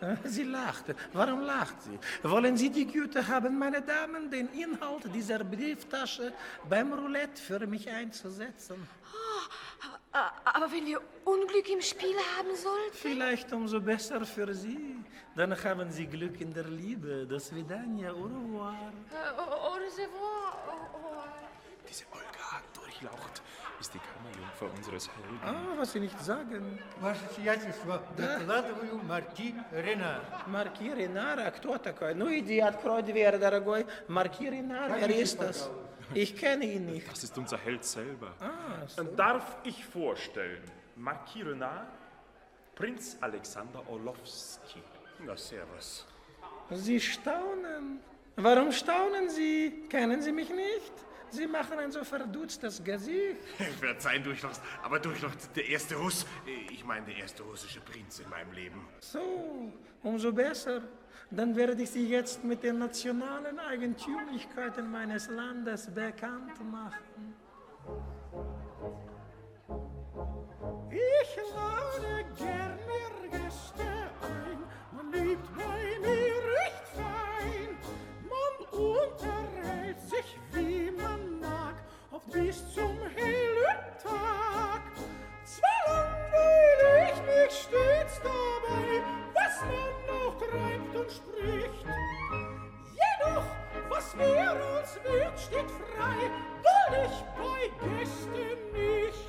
[0.24, 0.94] Sie lacht.
[1.14, 1.98] Warum lacht sie?
[2.22, 6.32] Wollen Sie die Güte haben, meine Damen, den Inhalt dieser Brieftasche
[6.68, 8.86] beim Roulette für mich einzusetzen?
[9.04, 9.50] Ah,
[10.17, 12.93] Aber wenn wir Unglück im Spiel haben sollten?
[12.93, 14.97] Vielleicht umso besser für Sie.
[15.35, 17.25] Dann haben Sie Glück in der Liebe.
[17.27, 18.75] Das Vidania, au revoir.
[19.11, 20.53] Äh, Au reservoir.
[21.89, 23.41] Diese Olga Durchlaucht
[23.79, 25.39] ist die Kammerjungfer unseres Helden.
[25.43, 26.79] Ah, was Sie nicht sagen.
[27.01, 30.21] Ваше сиятельство, докладываю марки Ренар.
[30.47, 32.13] Марки Ренар, а кто такой?
[32.13, 33.85] Ну иди, открой дверь, дорогой.
[34.07, 35.69] Марки Ренар, wer ist das?
[36.14, 37.10] Ich kenne ihn nicht.
[37.10, 38.34] Das ist unser Held selber.
[38.40, 39.02] Ah, so.
[39.02, 40.62] Darf ich vorstellen,
[40.96, 41.88] Marquis Renard,
[42.74, 44.82] Prinz Alexander Orlowski.
[45.24, 46.06] Na, servus.
[46.70, 48.00] Sie staunen.
[48.36, 49.84] Warum staunen Sie?
[49.88, 50.92] Kennen Sie mich nicht?
[51.30, 53.36] Sie machen ein so verdutztes Gesicht.
[53.80, 56.24] Verzeihen, Durchlaucht, aber Durchlaucht, der erste Russ,
[56.72, 58.88] ich meine der erste russische Prinz in meinem Leben.
[59.00, 60.82] So, umso besser.
[61.30, 67.34] Dann werde ich Sie jetzt mit den nationalen Eigentümlichkeiten meines Landes bekannt machen.
[70.90, 73.82] Ich lade gern mehr Gäste
[74.22, 74.58] ein,
[74.92, 77.76] man lebt bei mir recht fein.
[78.24, 81.74] Man unterhält sich, wie man mag,
[82.10, 84.80] oft bis zum hellen Tag.
[85.48, 91.86] Zwar langweile ich mich stets dabei, was man auch treibt und spricht.
[93.00, 93.48] Jedoch,
[93.88, 96.20] was mir als wird, steht frei,
[96.64, 99.28] duld ich bei Gästen nicht.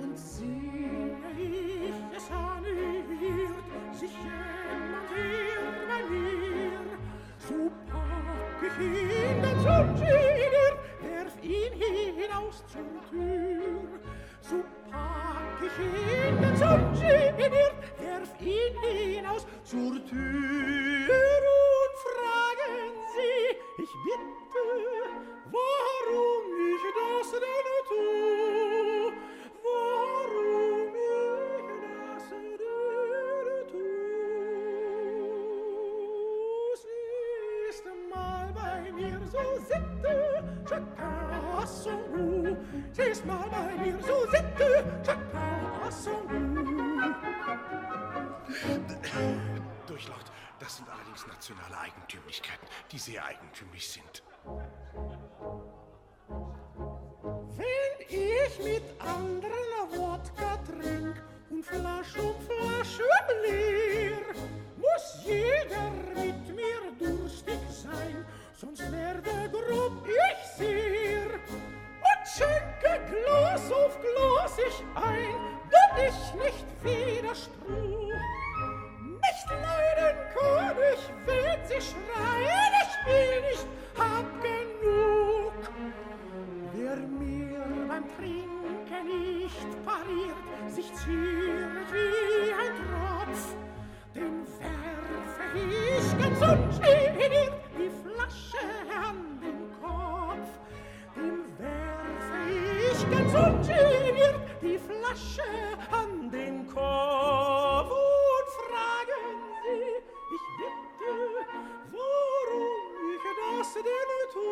[0.00, 6.80] Und sehe ich es animiert, sich jemand hier bei mir,
[7.38, 14.11] so pack ich ihn dann zum Genier, werf ihn hinaus zur Tür.
[14.42, 21.08] zu pack ich ihn den Sonntag in werf ihn hinaus zur Tür
[21.56, 24.66] und fragen Sie, ich bitte,
[25.54, 28.06] warum ich das denn tu,
[29.62, 31.66] warum ich
[32.16, 32.58] das denn
[33.70, 33.88] tu.
[36.82, 40.14] Sie ist mal bei mir so sitte,
[40.68, 42.01] Jacques Rasson,
[42.92, 46.28] Sie ist mal bei mir so sitte, chacun à son.
[49.86, 54.22] Durchlaucht, das sind allerdings nationale Eigentümlichkeiten, die sehr eigentümlich sind.
[57.56, 63.08] Wenn ich mit anderen Wodka trink und Flasch um Flasche
[63.42, 64.18] leer,
[64.76, 71.11] muss jeder mit mir durstig sein, sonst werde grob ich sehr.
[72.34, 75.34] Schenke Glas auf Glas ich ein,
[75.70, 78.14] damit ich nicht widerspruch.
[79.20, 83.66] Nicht leiden kann ich, wenn sie schreien, ich will nicht,
[83.98, 85.52] hab genug.
[86.72, 93.54] Wer mir beim Trinken nicht pariert, sich ziert wie ein Tropf,
[94.14, 98.66] den werfe ich ganz ungeniert die Flasche
[99.06, 99.31] an
[103.12, 105.42] ganzon geniert die Flasche
[105.90, 109.84] an den Kopf und fragen Sie,
[110.36, 111.12] ich bitte,
[111.92, 112.62] worum
[113.14, 113.24] ich
[113.58, 114.50] das denn tu?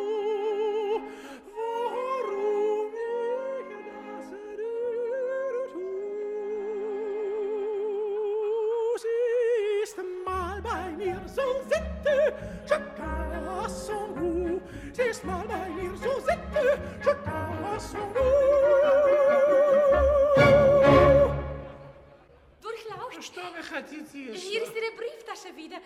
[1.55, 2.10] Worum
[10.70, 12.16] bei mir so sitte,
[12.68, 13.30] chacun
[13.64, 14.60] à son goût.
[14.92, 18.96] Sie ist mal bei mir so sitte, chacun à son goût.
[22.62, 23.12] Durchlaucht.
[24.12, 25.78] Hier ist Ihre Brieftasche wieder.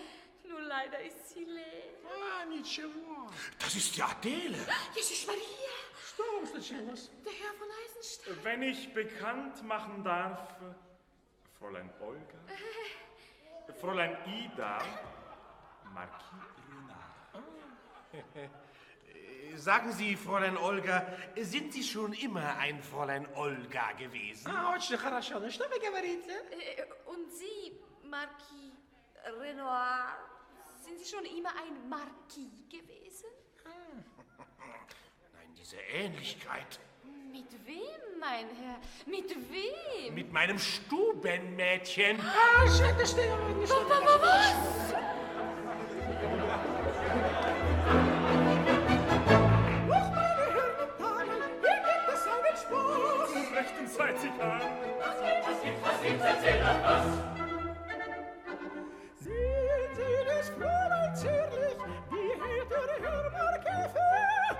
[0.48, 1.94] Nur leider ist sie leer.
[2.04, 3.30] Ah, ничего.
[3.58, 4.58] Das ist die Adele.
[4.94, 5.74] Jesus Maria.
[6.08, 7.10] Что случилось?
[7.24, 8.36] Der Herr von Eisenstein.
[8.42, 10.40] Wenn ich bekannt machen darf,
[11.58, 12.38] Fräulein Olga,
[13.73, 14.79] Fräulein Ida
[15.93, 17.15] Marquis Renard.
[19.55, 21.07] Sagen Sie, Fräulein Olga,
[21.37, 24.47] sind Sie schon immer ein Fräulein Olga gewesen?
[26.51, 28.73] Э, э, und Sie, Marquis
[29.39, 30.17] Renoir,
[30.83, 33.29] sind Sie schon immer ein Marquis gewesen?
[33.63, 34.03] Hm.
[35.33, 36.79] Nein, diese Ähnlichkeit.
[37.35, 38.79] Mit wem, mein Herr?
[39.05, 40.13] Mit wem?
[40.13, 42.17] Mit meinem Stubenmädchen.
[42.21, 43.75] Ah, schön, das steht Was?
[53.97, 54.61] Zeit sich an.
[54.99, 57.05] Was gibt, was gibt, was gibt's, erzähl doch was.
[59.19, 61.77] Sehen Sie das Fräulein zierlich,
[62.11, 62.97] wie hält ihre
[63.89, 64.55] für?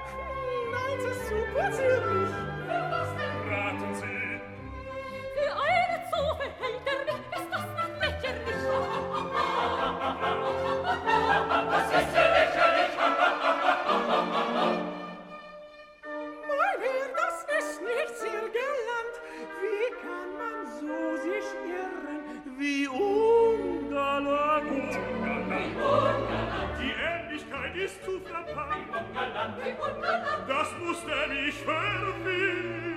[0.72, 2.55] Nein, es ist super zierlich.
[27.78, 28.90] ist zu verbannt.
[30.48, 32.96] Das musste mich verwirren.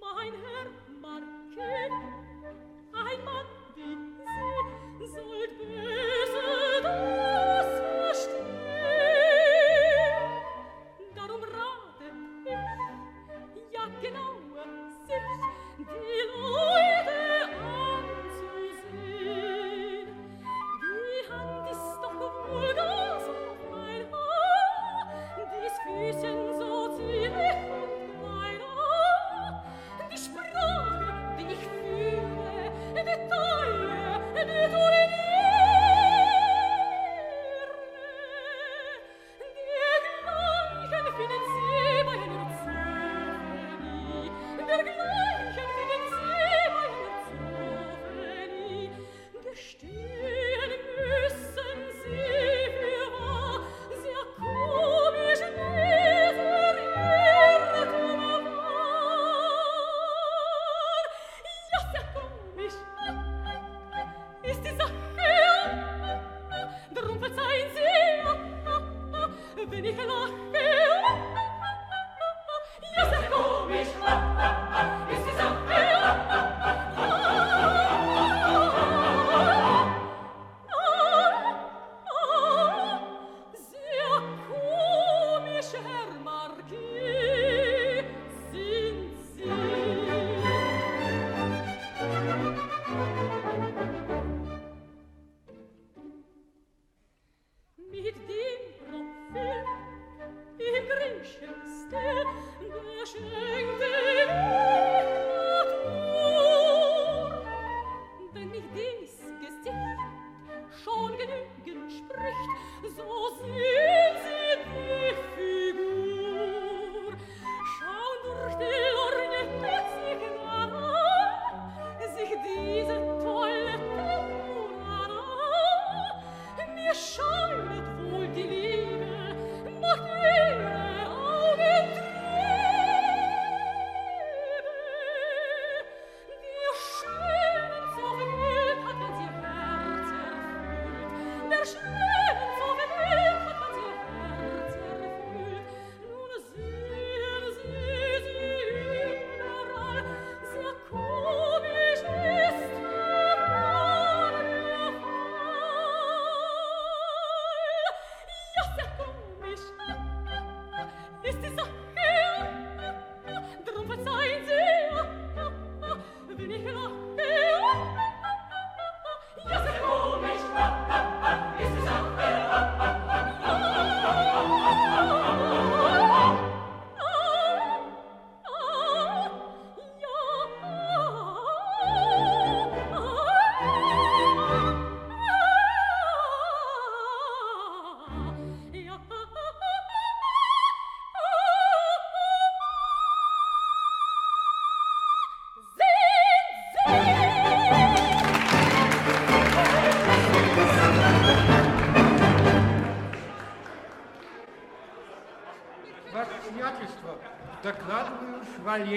[0.00, 0.68] Mein Herr
[1.00, 2.23] Marquette,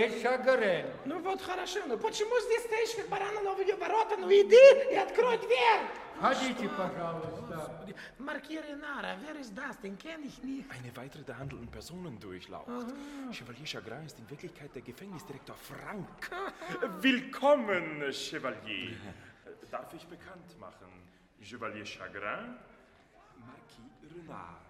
[0.07, 0.87] швалье Шагарен.
[1.05, 4.17] Ну вот хорошо, но почему здесь стоишь как баран на новые ворота?
[4.17, 5.83] Ну иди и открой дверь!
[6.17, 7.79] Входите, пожалуйста.
[8.19, 9.77] Markier Renara, wer ist das?
[9.81, 10.71] Den kenne ich nicht.
[10.71, 12.69] Eine weitere der handelnden Personen durchlaucht.
[12.69, 13.33] Aha.
[13.33, 16.31] Chevalier Chagrin ist in Wirklichkeit der Gefängnisdirektor Frank.
[17.01, 18.97] Willkommen, Chevalier.
[19.71, 20.91] Darf ich bekannt machen?
[21.43, 22.57] Chevalier Chagrin?
[23.41, 24.63] Marquis Renard.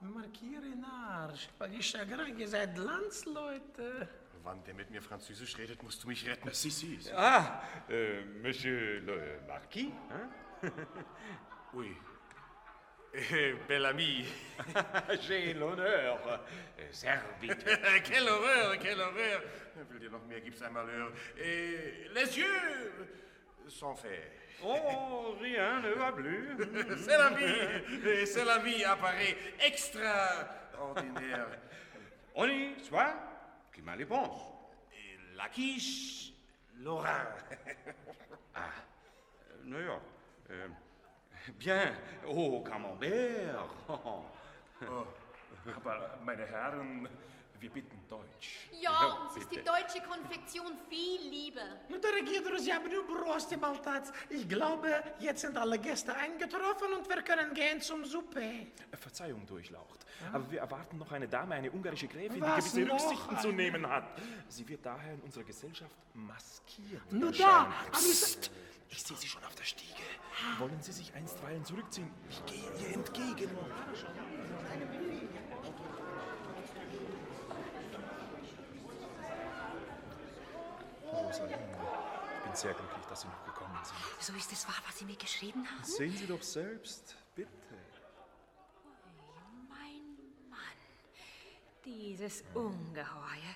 [0.00, 4.08] Markier Renard, Chevalier Chagrin, ihr seid Landsleute.
[4.47, 6.49] Wann der mit mir Französisch redet, musst du mich retten.
[6.53, 6.97] Si, si.
[7.13, 10.29] Ah, euh, Monsieur le Marquis hein?
[11.73, 11.93] Oui.
[13.13, 14.25] Eh, bel ami.
[15.27, 16.17] J'ai l'honneur.
[16.79, 17.65] Euh, Servite.
[18.05, 19.43] quelle horreur, quelle horreur.
[19.89, 21.11] Will dir noch mehr, gib's einmal Hör.
[21.37, 22.93] Eh, les yeux
[23.67, 24.31] sont faits.
[24.63, 26.55] Oh, rien ne va plus.
[26.99, 28.25] c'est la vie.
[28.25, 31.49] C'est la vie apparaît extraordinaire.
[32.33, 33.36] On y soit
[33.77, 34.41] qui m'a les pense.
[35.35, 36.33] La quiche,
[36.79, 37.27] Lorrain.
[38.59, 38.71] Ah,
[39.51, 39.99] euh, naja.
[40.49, 40.67] Euh,
[41.59, 41.93] bien,
[42.27, 43.69] oh, Camembert.
[44.81, 45.05] Oh,
[45.75, 47.07] aber meine Herren,
[47.60, 48.66] wir bitten Deutsch.
[48.80, 51.60] Ja, uns ist die deutsche Konfektion viel lieber.
[51.88, 54.10] Ну, дорогие друзья, ну бросьте болтать.
[54.30, 54.88] Ich glaube,
[55.20, 58.40] jetzt sind alle Gäste eingetroffen und wir können gehen zum Souper.
[58.98, 60.00] Verzeihung, Durchlaucht.
[60.32, 63.48] Aber wir erwarten noch eine Dame, eine ungarische Gräfin, Was die gewisse noch Rücksichten zu
[63.48, 63.56] eine?
[63.56, 64.04] nehmen hat.
[64.48, 67.72] Sie wird daher in unserer Gesellschaft maskiert Nur da, erscheinen.
[67.88, 68.50] aber Psst,
[68.88, 70.02] ich sehe sie schon auf der Stiege.
[70.58, 72.10] Wollen Sie sich einstweilen zurückziehen?
[72.28, 73.50] Ich gehe ihr entgegen.
[81.17, 81.77] Rosalinde,
[82.37, 83.97] ich bin sehr glücklich, dass Sie noch gekommen sind.
[84.19, 85.83] So ist es wahr, was Sie mir geschrieben haben?
[85.83, 87.51] Sehen Sie doch selbst, bitte.
[89.69, 90.59] Mein Mann,
[91.85, 93.55] dieses Ungeheuer.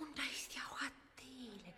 [0.00, 1.74] Und da ist ja auch Adele.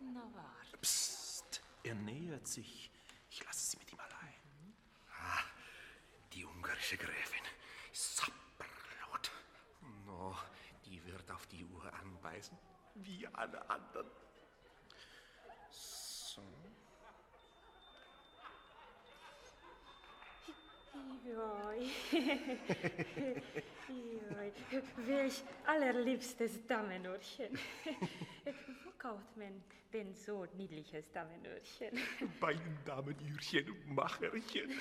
[0.00, 0.76] Na warte.
[0.78, 2.90] Psst, er nähert sich.
[3.30, 4.74] Ich lasse Sie mit ihm allein.
[5.20, 5.42] Ah,
[6.32, 7.42] die ungarische Gräfin.
[7.92, 9.30] Sapperlot.
[10.06, 10.36] No,
[10.86, 12.56] die wird auf die Uhr anbeißen,
[13.04, 14.06] wie alle anderen.
[15.70, 16.42] So.
[21.24, 21.90] Joi.
[23.88, 24.52] Joi.
[25.06, 27.58] Welch allerliebstes Damenöhrchen.
[28.84, 29.62] Wo kauft man
[29.92, 31.98] denn so niedliches Damenöhrchen?
[32.40, 34.80] Bei den Damenührchen und Macherchen.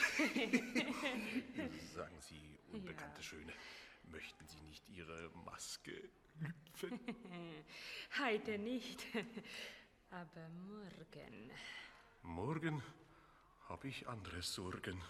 [1.94, 3.53] Sagen Sie, unbekannte Schöne,
[4.11, 6.10] möchten Sie nicht Ihre Maske?
[8.19, 9.05] Heute nicht,
[10.11, 11.51] aber morgen.
[12.23, 12.84] Morgen
[13.69, 15.01] habe ich andere Sorgen.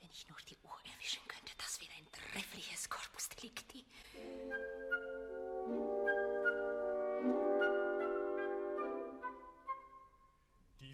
[0.00, 3.84] Wenn ich nur die Uhr erwischen könnte, das wäre ein treffliches Corpus Delicti.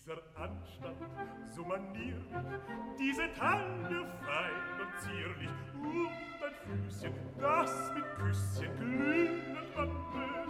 [0.03, 0.97] dieser Anstand
[1.55, 2.24] so manierlich,
[2.99, 6.55] diese Tanne fein und zierlich, und ein
[6.91, 9.91] Füßchen, das mit Küsschen glühend man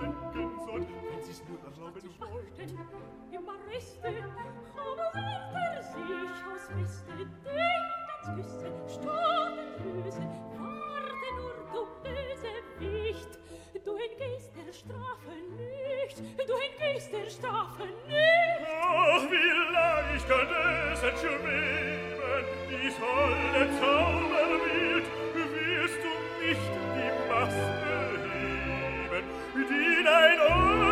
[0.01, 2.79] bedenken sollt, wenn sie's nur erlauben wollten.
[3.31, 4.09] Immer reste,
[4.74, 6.01] aber wird er sich
[6.51, 13.33] aus Reste, denkt ans Küssen, stottend lösen, warte nur, du böse Wicht,
[13.84, 18.66] du entgehst der Strafe nicht, du entgehst der Strafe nicht.
[18.82, 20.48] Ach, wie leicht kann
[20.92, 26.12] es entschweben, dies holle Zauberbild, wirst du
[26.44, 27.96] nicht die Maske
[28.32, 30.91] heben, die dein Ohr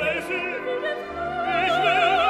[0.00, 0.34] Reise,
[1.66, 2.29] ich will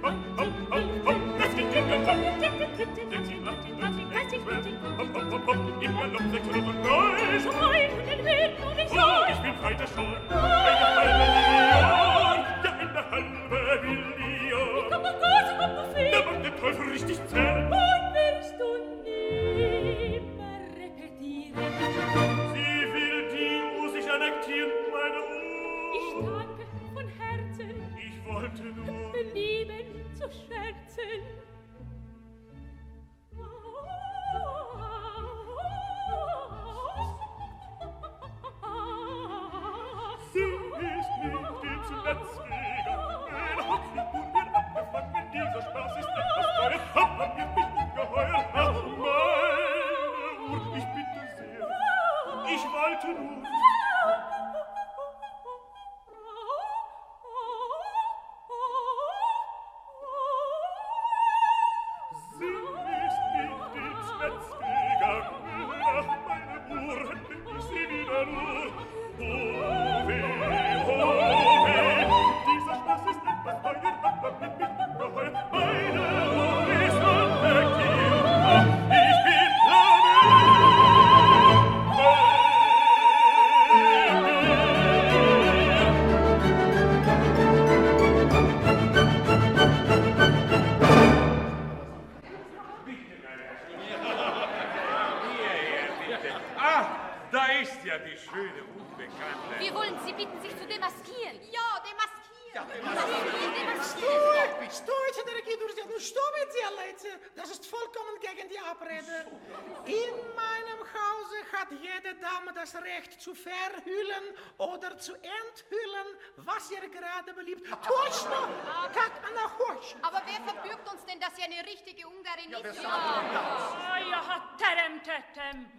[115.01, 116.07] zu enthüllen,
[116.37, 117.67] was ihr gerade beliebt.
[117.69, 118.49] Точно,
[118.93, 119.97] как она хочет.
[120.03, 122.81] Aber wer verbürgt uns denn, dass ihr eine richtige Ungarin ja, ist?
[122.81, 125.71] Ja, ja, ja, terem,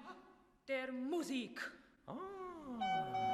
[0.68, 1.60] der Musik.
[2.06, 3.31] Ah.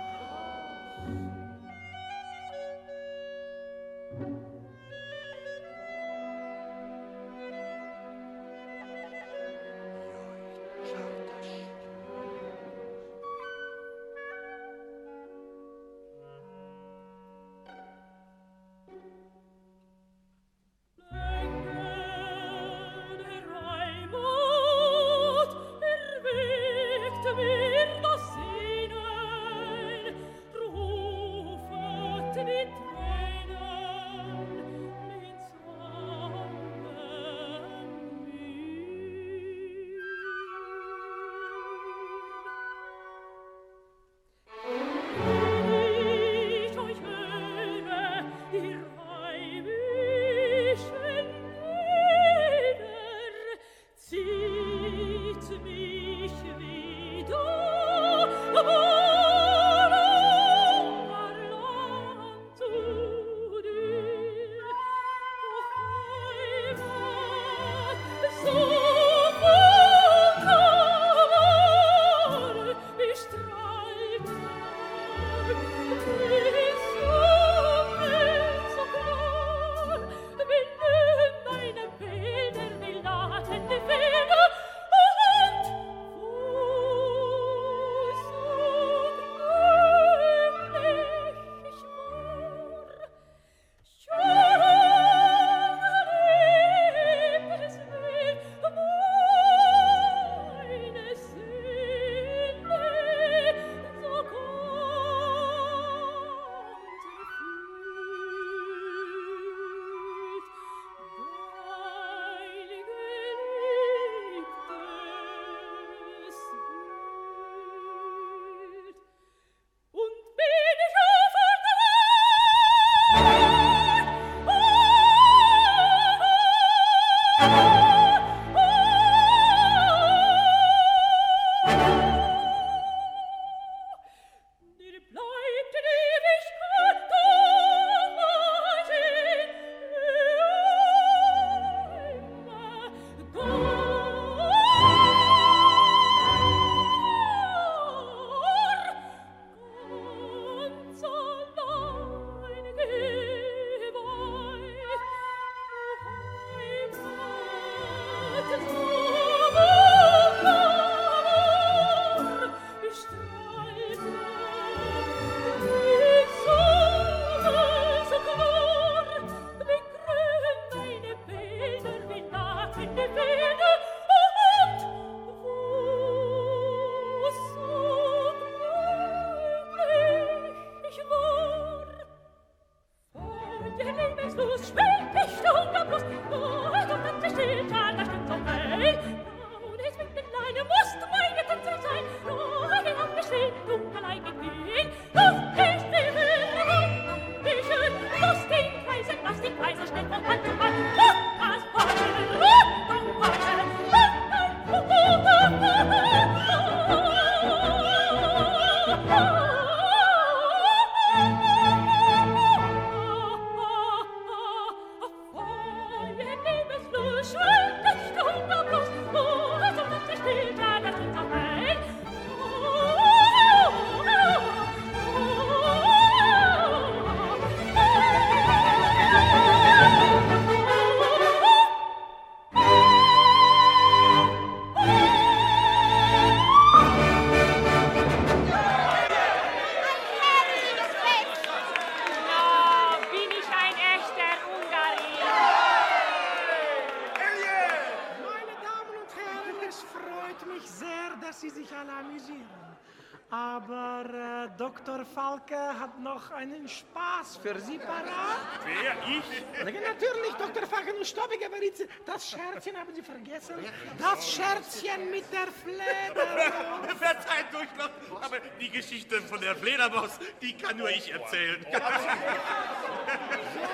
[255.28, 258.38] Falke hat noch einen Spaß für Sie parat.
[258.64, 259.24] Wer, ich?
[259.58, 260.66] Na, Natürlich, Dr.
[260.66, 261.84] Falke, nun stopp ich aber jetzt.
[262.06, 263.56] Das Scherzchen haben Sie vergessen.
[263.98, 266.92] Das Scherzchen mit der Fledermaus.
[266.98, 267.90] Verzeiht Durchlauf,
[268.22, 271.64] aber die Geschichte von der Fledermaus, die kann nur ich erzählen.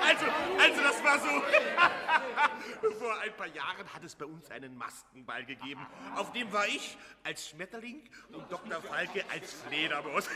[0.01, 0.25] Also,
[0.59, 1.27] also das war so.
[2.99, 5.85] Vor ein paar Jahren hat es bei uns einen Maskenball gegeben.
[6.15, 8.81] Auf dem war ich als Schmetterling und Dr.
[8.81, 10.29] Falke als Fledermaus.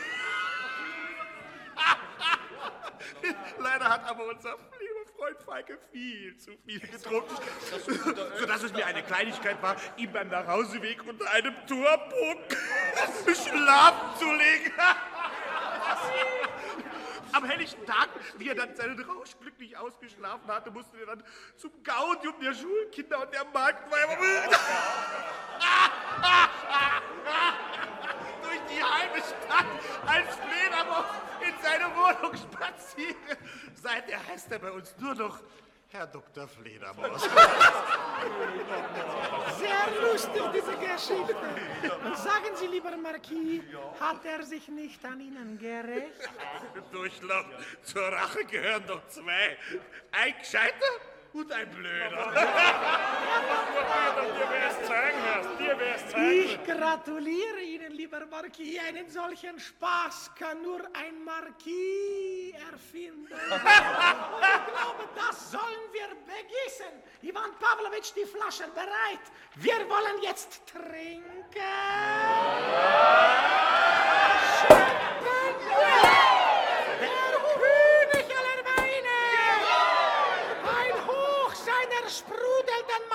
[3.58, 7.36] Leider hat aber unser lieber Freund Falke viel zu viel getrunken,
[8.38, 12.44] sodass es mir eine Kleinigkeit war, ihm beim Nachhauseweg unter einem Torbogen
[13.34, 14.72] schlafen zu legen.
[17.32, 18.08] Am helllichten Tag,
[18.38, 21.22] wie er dann seinen Rausch glücklich ausgeschlafen hatte, musste er dann
[21.56, 24.16] zum Gaudium der Schulkinder und der Marktweiber
[28.70, 29.66] die halbe Stadt
[30.06, 31.06] als Fledermaus
[31.40, 33.36] in seine Wohnung spazieren.
[33.74, 35.40] Seither heißt er bei uns nur noch
[35.92, 36.46] Herr Dr.
[36.46, 37.22] Fledermaus.
[39.58, 41.34] Sehr lustig, diese Geschichte.
[42.04, 43.62] Und sagen Sie, lieber Marquis,
[43.98, 46.30] hat er sich nicht an Ihnen gerecht?
[46.92, 47.46] Durchlauf.
[47.82, 49.58] Zur Rache gehören doch zwei.
[50.12, 50.86] Ein Gescheiter
[51.32, 52.32] und ein Blöder.
[54.40, 56.40] Dir wär's zeigen, Herr, dir wär's zeigen.
[56.44, 58.78] Ich gratuliere Ihnen, lieber Marquis.
[58.86, 63.32] Einen solchen Spaß kann nur ein Marquis erfinden.
[63.32, 67.02] Und ich glaube, das sollen wir begießen.
[67.22, 69.20] Ivan Pavlovich, die Flaschen bereit.
[69.56, 71.24] Wir wollen jetzt trinken.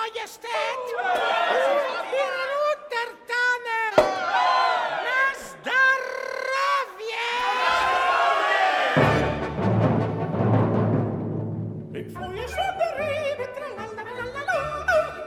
[0.06, 0.86] Majestät.
[0.86, 3.92] Und ihre Untertanen.
[11.92, 14.60] Im Feuer schon der Rebe, tralalala,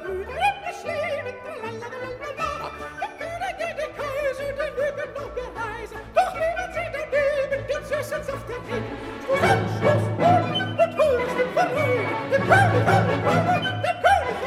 [0.03, 2.49] Brüder im Geschlebe, tralalala.
[2.99, 8.47] Der König, der Kaiser, der mögen noch bereisen, doch nehmen sie daneben den süßen Saft
[8.47, 8.83] der Tee.
[9.27, 10.05] Zusammenschluss,
[10.79, 13.88] und holst den Verein, den König aller Weine, den König aller Weine.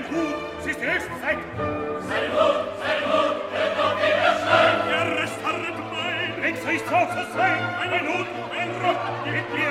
[0.00, 1.38] sein Hut, sie ist die höchste Zeit.
[1.56, 3.76] Sein Hut, sein Hut, wird
[5.92, 6.42] mein.
[6.42, 8.26] Links, rechts, so zu sein, ein Hut,
[8.58, 9.69] ein Rock, die Hitler.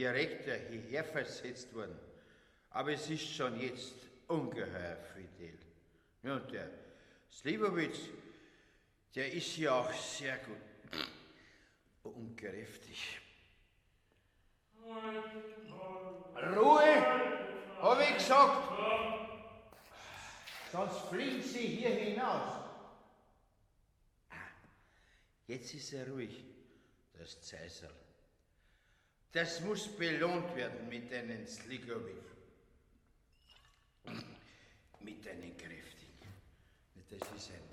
[0.00, 1.98] Direktor hierher versetzt worden.
[2.70, 3.94] Aber es ist schon jetzt
[4.28, 5.58] ungeheuer fidel.
[6.22, 6.70] Ja, und der
[7.30, 7.98] Slivovitz,
[9.14, 11.04] der ist ja auch sehr gut
[12.14, 13.20] und kräftig.
[16.56, 16.96] Ruhe,
[17.82, 18.72] habe ich gesagt.
[20.72, 22.64] Sonst fliegen Sie hier hinaus.
[24.30, 24.34] Ah,
[25.46, 26.44] jetzt ist er ruhig,
[27.18, 27.90] das Zeisel.
[29.32, 32.16] Das muss belohnt werden mit deinen Sligovic.
[35.00, 36.18] Mit deinen kräftigen.
[37.10, 37.69] Das ist ein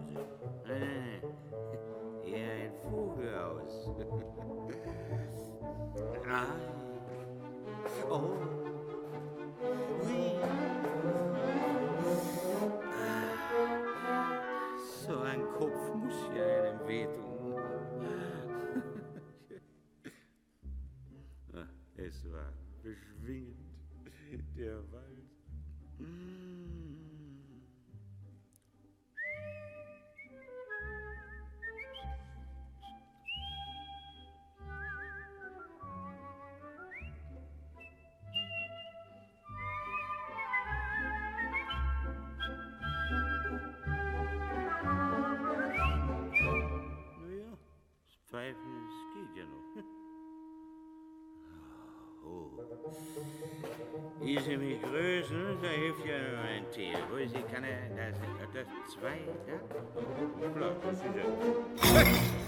[0.00, 0.28] Nein,
[0.66, 1.22] nein, nein.
[2.34, 3.90] Ein Vogelhaus.
[6.26, 6.46] Nein.
[8.10, 8.32] Oh.
[10.02, 10.32] Hui.
[15.06, 17.24] So ein Kopf muss ja einem wehtun.
[21.54, 21.66] Ah,
[21.96, 23.56] Es war beschwingend,
[24.56, 25.28] der Wald.
[54.28, 56.92] Mich grüßen, da hilft ja nur ein Tee.
[57.10, 57.68] Wo ist die Kanne?
[57.96, 58.14] Das,
[58.52, 60.52] das zwei, ja?
[60.52, 62.47] Klar, das ist ja.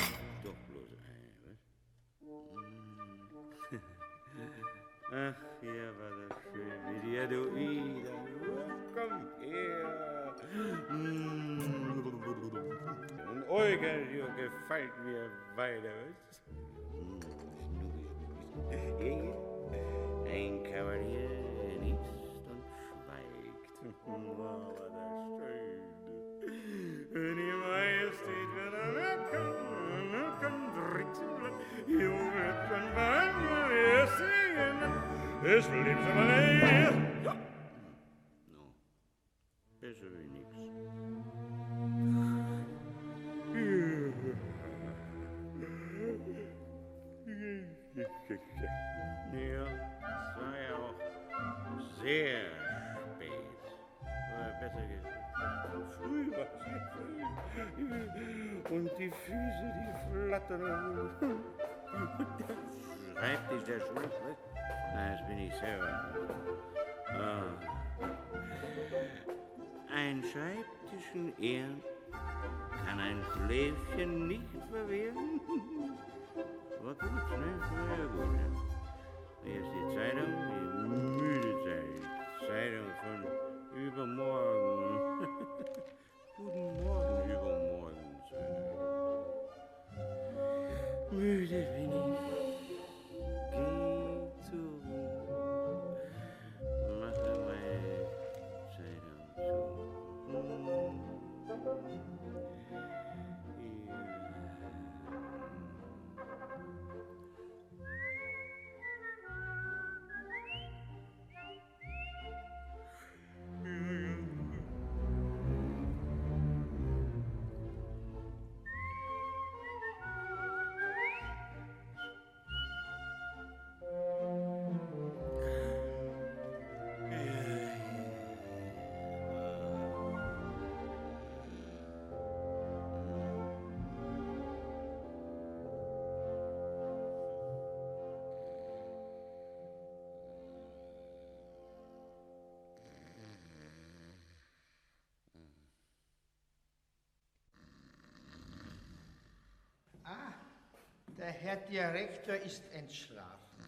[151.20, 153.64] Der Herr Direktor ist entschlafen.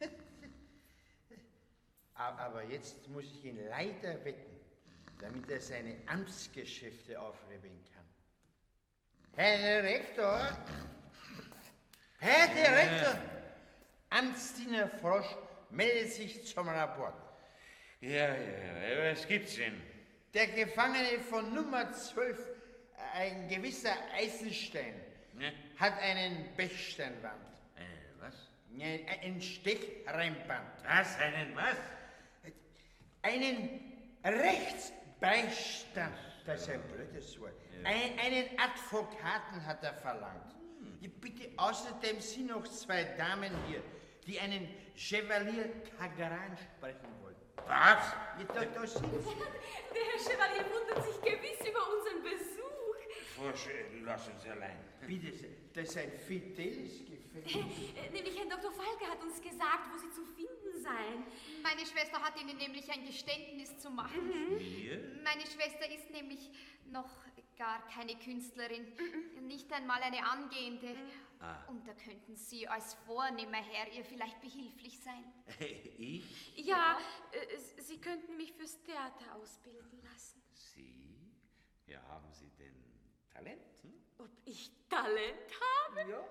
[2.14, 4.60] Aber jetzt muss ich ihn leider wecken,
[5.20, 8.04] damit er seine Amtsgeschäfte aufregeln kann.
[9.34, 10.56] Herr Direktor!
[12.18, 13.18] Herr Direktor!
[14.10, 15.36] Amtsdiener Frosch
[15.70, 17.14] meldet sich zum Rapport.
[18.00, 19.80] Ja, ja, ja, was gibt's denn?
[20.34, 22.38] Der Gefangene von Nummer 12,
[23.14, 25.11] ein gewisser Eisenstein?
[25.82, 27.42] Hat einen Bechsteinwand.
[27.76, 27.82] Äh,
[28.20, 28.34] was?
[28.80, 30.70] Ein, ein Stechreinband.
[30.86, 31.18] Was?
[31.18, 31.76] Einen was?
[33.22, 33.80] Einen
[34.24, 36.14] Rechtsbeistand.
[36.46, 37.52] Das ist ein blödes Wort.
[37.84, 40.54] Ein, einen Advokaten hat er verlangt.
[41.00, 43.82] Ja, bitte, außerdem sind noch zwei Damen hier,
[44.24, 45.68] die einen Chevalier
[45.98, 47.36] Cagaran sprechen wollen.
[47.56, 48.14] Was?
[48.38, 49.36] Ja, da, da sind sie.
[49.94, 52.51] Der Herr Chevalier wundert sich gewiss über unseren Besuch
[53.32, 54.78] vorstellen, lass uns allein.
[55.06, 57.54] Bitte sehr, das ist ein fideles Gefängnis.
[58.12, 58.72] nämlich Herr Dr.
[58.72, 61.24] Falke hat uns gesagt, wo Sie zu finden seien.
[61.62, 64.26] Meine Schwester hat Ihnen nämlich ein Geständnis zu machen.
[64.26, 64.56] Mhm.
[64.56, 65.20] Mir?
[65.24, 66.50] Meine Schwester ist nämlich
[66.90, 67.10] noch
[67.56, 69.46] gar keine Künstlerin, mhm.
[69.46, 70.88] nicht einmal eine angehende.
[70.88, 71.10] Mhm.
[71.40, 71.64] Ah.
[71.66, 75.24] Und da könnten Sie als vornehmer Herr ihr vielleicht behilflich sein.
[75.98, 76.56] ich?
[76.56, 76.98] Ja,
[77.32, 80.40] äh, Sie könnten mich fürs Theater ausbilden lassen.
[80.52, 81.32] Sie?
[81.86, 82.91] Ja, haben Sie denn
[83.34, 83.62] Talent?
[83.82, 83.92] Hm?
[84.18, 86.10] Ob ich Talent habe?
[86.10, 86.24] Ja.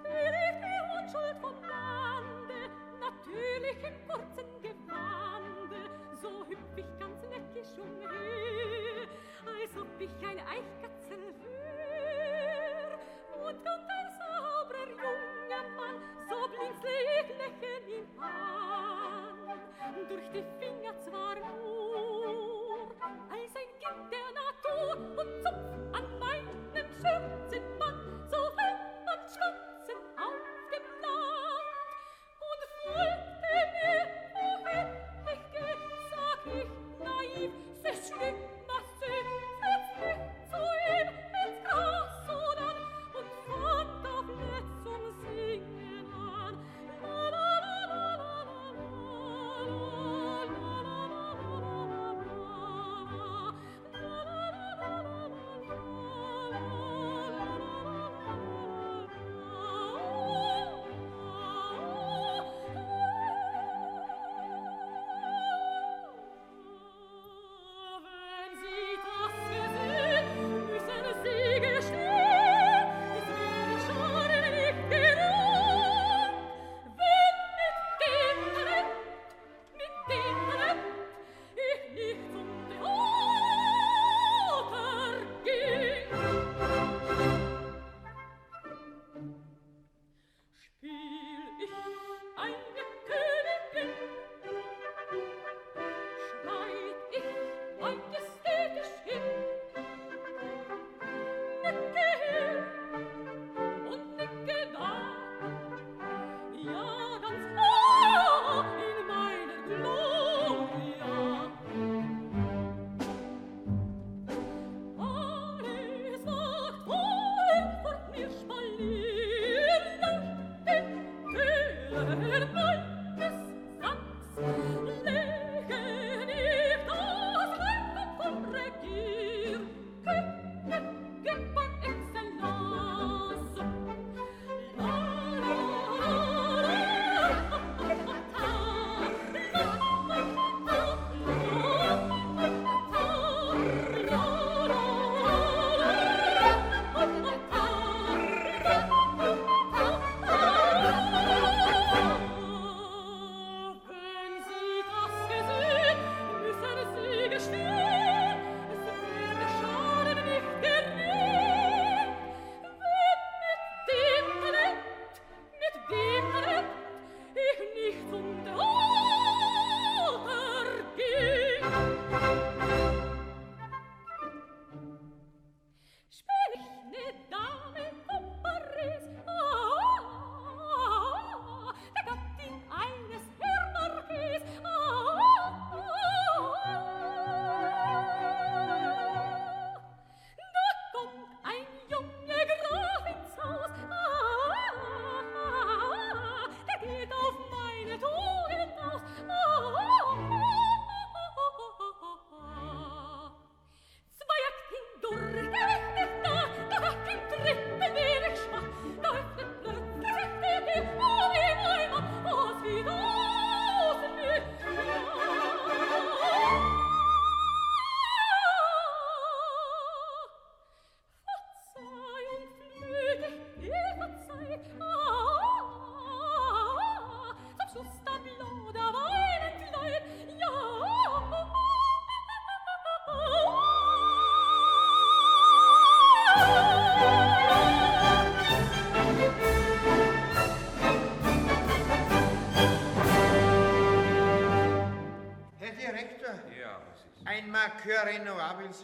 [0.00, 5.80] Schwierige Unschuld vom Lande, natürlich im kurzen Gewande,
[6.22, 9.08] so hüpf ganz neckisch umher,
[9.46, 12.98] als ob ich ein Eichkatzel wär.
[13.46, 18.97] Und kommt ein sauberer junger Mann, so blinzle lächeln ihn an.
[20.08, 22.90] durch die Finger zwar nur,
[23.30, 29.67] als ein Kind der Natur und zupf an meinem Schürzenband, so hält man schwach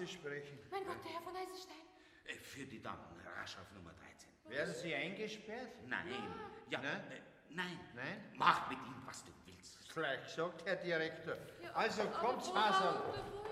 [0.04, 0.58] Sie sprechen.
[0.70, 1.80] Mein Gott, der Herr von Eisenstein.
[2.26, 4.28] Äh, für die Damen, rasch auf Nummer 13.
[4.50, 5.70] Werden Sie eingesperrt?
[5.86, 6.10] Nein.
[6.68, 6.92] Ja, ja ne?
[7.10, 7.80] äh, nein.
[7.94, 8.24] Nein?
[8.34, 9.94] Mach mit ihm, was du willst.
[9.94, 11.36] Gleich sagt Herr Direktor.
[11.62, 12.96] Ja, also kommt's, Hasan.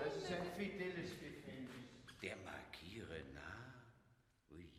[0.03, 1.89] Das ist ein fideles Gefängnis.
[2.21, 3.73] Der markiere nah.
[4.51, 4.69] Ui.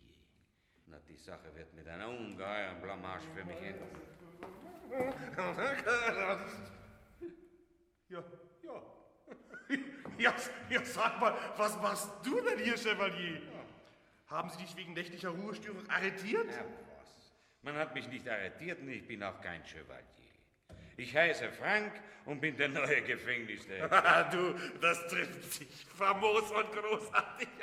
[0.87, 4.01] Na, die Sache wird mit einer ungeheuren Blamage für mich enden.
[8.09, 8.23] Ja,
[8.63, 8.83] ja.
[10.19, 10.35] Ja,
[10.71, 13.35] ja, sag mal, was machst du denn hier, Chevalier?
[13.35, 14.37] Ja.
[14.37, 16.47] Haben Sie dich wegen nächtlicher Ruhestörung arretiert?
[16.49, 17.33] Na was?
[17.63, 20.05] Man hat mich nicht arretiert und ich bin auch kein Chevalier.
[20.97, 21.93] Ich heiße Frank
[22.25, 23.91] und bin der neue Gefängnisdirektor.
[24.05, 27.49] Ah, du, das trifft sich famos und großartig.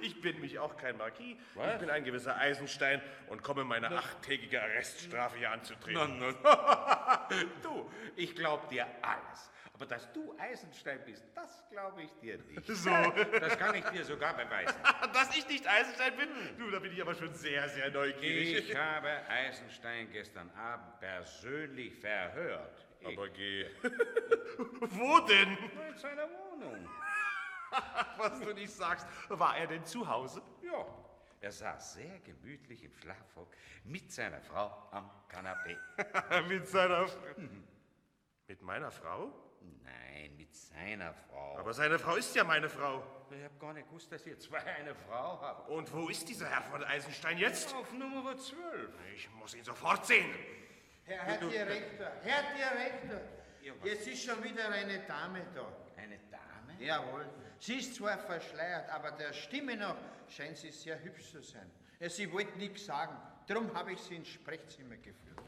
[0.00, 1.36] Ich bin mich auch kein Marquis.
[1.54, 1.74] Was?
[1.74, 6.18] Ich bin ein gewisser Eisenstein und komme meine das achttägige Arreststrafe hier anzutreten.
[6.18, 7.46] Nein, nein.
[7.62, 9.50] du, ich glaub dir alles.
[9.84, 12.66] Aber dass du Eisenstein bist, das glaube ich dir nicht.
[12.66, 12.90] So.
[13.40, 14.74] Das kann ich dir sogar beweisen.
[15.12, 16.28] Dass ich nicht Eisenstein bin?
[16.56, 18.70] Du, da bin ich aber schon sehr, sehr neugierig.
[18.70, 22.86] Ich habe Eisenstein gestern Abend persönlich verhört.
[23.04, 23.66] Aber geh.
[24.80, 25.58] Wo denn?
[25.88, 26.88] In seiner Wohnung.
[28.16, 29.06] Was du nicht sagst.
[29.28, 30.40] War er denn zu Hause?
[30.62, 30.86] Ja.
[31.42, 33.48] Er saß sehr gemütlich im Schlafrock
[33.84, 35.76] mit seiner Frau am Kanapee.
[36.48, 37.42] mit seiner Frau?
[38.46, 39.43] Mit meiner Frau?
[39.82, 41.58] Nein, mit seiner Frau.
[41.58, 43.02] Aber seine Frau ist ja meine Frau.
[43.30, 45.68] Ich habe gar nicht gewusst, dass ihr zwei eine Frau habt.
[45.68, 47.74] Und wo ist dieser Herr von Eisenstein jetzt?
[47.74, 48.90] Auf Nummer 12.
[49.14, 50.30] Ich muss ihn sofort sehen.
[51.04, 53.20] Herr, Herr Direktor, Herr Direktor,
[53.82, 55.66] jetzt ist schon wieder eine Dame da.
[55.96, 56.84] Eine Dame?
[56.84, 57.26] Jawohl.
[57.58, 59.96] Sie ist zwar verschleiert, aber der Stimme nach
[60.28, 61.70] scheint sie sehr hübsch zu sein.
[62.00, 63.16] Sie wollte nichts sagen,
[63.46, 65.40] darum habe ich sie ins Sprechzimmer geführt.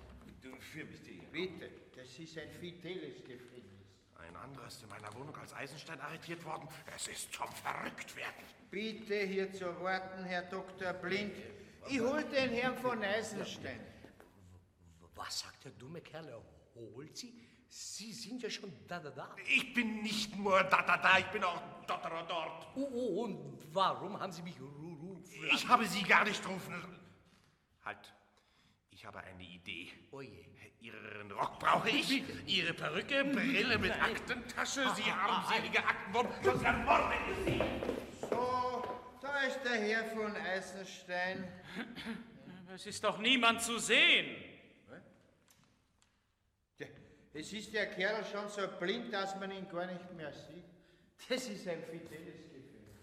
[0.43, 1.01] Du für mich.
[1.33, 3.76] Bitte, das ist ein fideles Gefängnis.
[4.19, 6.69] Ein anderer ist in meiner Wohnung als Eisenstein arretiert worden.
[6.95, 8.45] Es ist zum Verrücktwerden.
[8.71, 10.93] Bitte hier zu warten, Herr Dr.
[10.95, 11.33] Blind.
[11.89, 13.81] Ich hol den Herrn von Eisenstein.
[15.15, 16.29] Was sagt der dumme Kerl?
[16.29, 16.41] Er
[16.95, 17.33] holt Sie?
[17.69, 19.35] Sie sind ja schon da, da, da.
[19.47, 22.67] Ich bin nicht nur da, da, da, ich bin auch dort, dort, dort.
[22.77, 25.25] Oh, oh, und warum haben Sie mich ru- rufen?
[25.53, 26.75] Ich habe Sie gar nicht rufen.
[27.85, 28.13] Halt,
[28.91, 29.91] ich habe eine Idee.
[30.11, 30.45] Oh je.
[30.87, 37.45] Ihren Rock brauche ich, Ihre Perücke, Brille mit Aktentasche, Sie armselige Aktenwurm, sonst ermorde ich
[37.45, 37.63] Sie.
[38.21, 38.85] So,
[39.21, 41.49] da ist der Herr von Eisenstein.
[42.73, 44.37] Es ist doch niemand zu sehen.
[47.33, 50.65] Es ist der Kerl schon so blind, dass man ihn gar nicht mehr sieht.
[51.29, 52.97] Das ist ein fideles Gefängnis.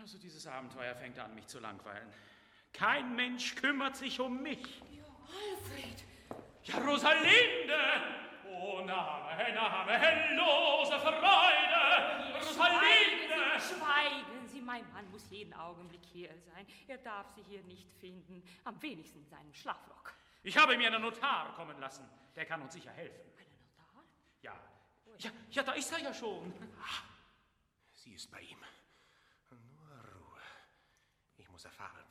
[0.00, 2.08] Also dieses Abenteuer fängt an, mich zu langweilen.
[2.72, 4.82] Kein Mensch kümmert sich um mich.
[5.26, 6.04] Alfred!
[6.64, 7.78] Ja, Rosalinde!
[8.48, 12.36] Oh, Name, Name, lose Freude!
[12.38, 13.30] Rosalinde!
[13.60, 16.66] Schweigen Sie, schweigen Sie, mein Mann muss jeden Augenblick hier sein.
[16.86, 20.14] Er darf Sie hier nicht finden, am wenigsten in seinem Schlafrock.
[20.42, 22.08] Ich habe mir einen Notar kommen lassen.
[22.34, 23.20] Der kann uns sicher helfen.
[23.38, 24.04] Einen Notar?
[24.42, 24.54] Ja.
[25.18, 26.52] Ja, ja, da ist er ja schon.
[27.92, 28.58] Sie ist bei ihm.
[29.50, 30.40] Nur Ruhe.
[31.36, 32.02] Ich muss erfahren,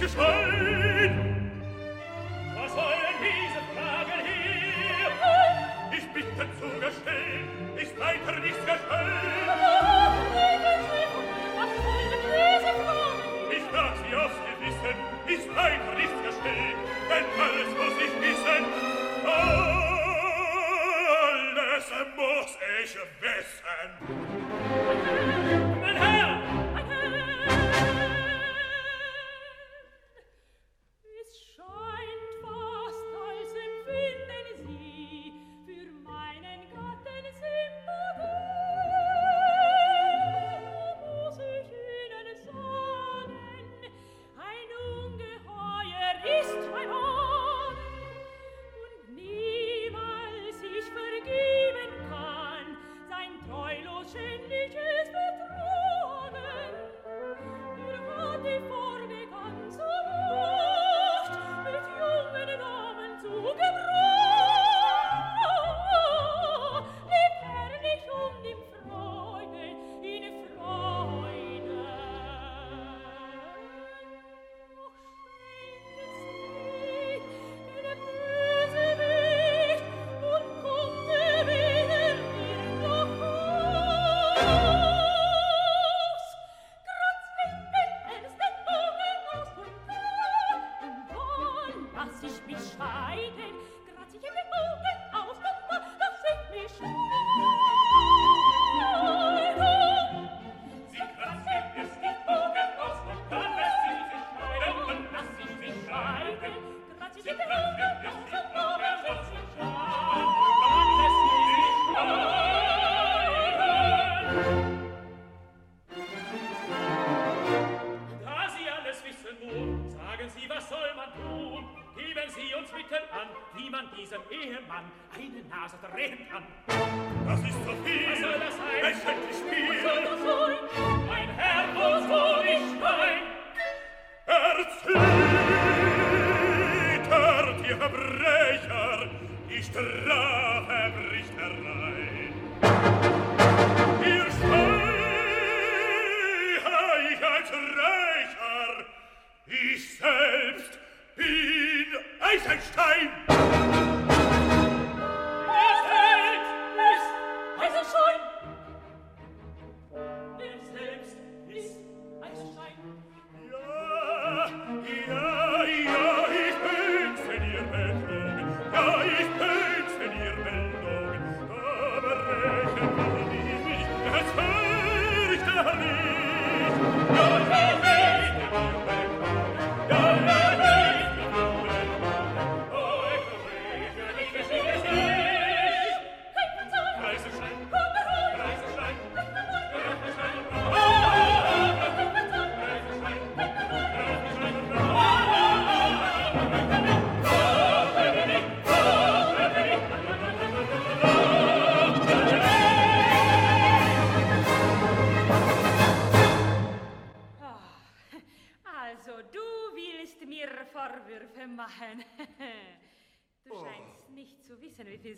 [0.00, 0.65] nächste Schall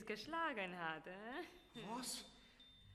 [0.09, 1.07] geschlagen hat.
[1.07, 1.85] Äh?
[1.95, 2.25] Was?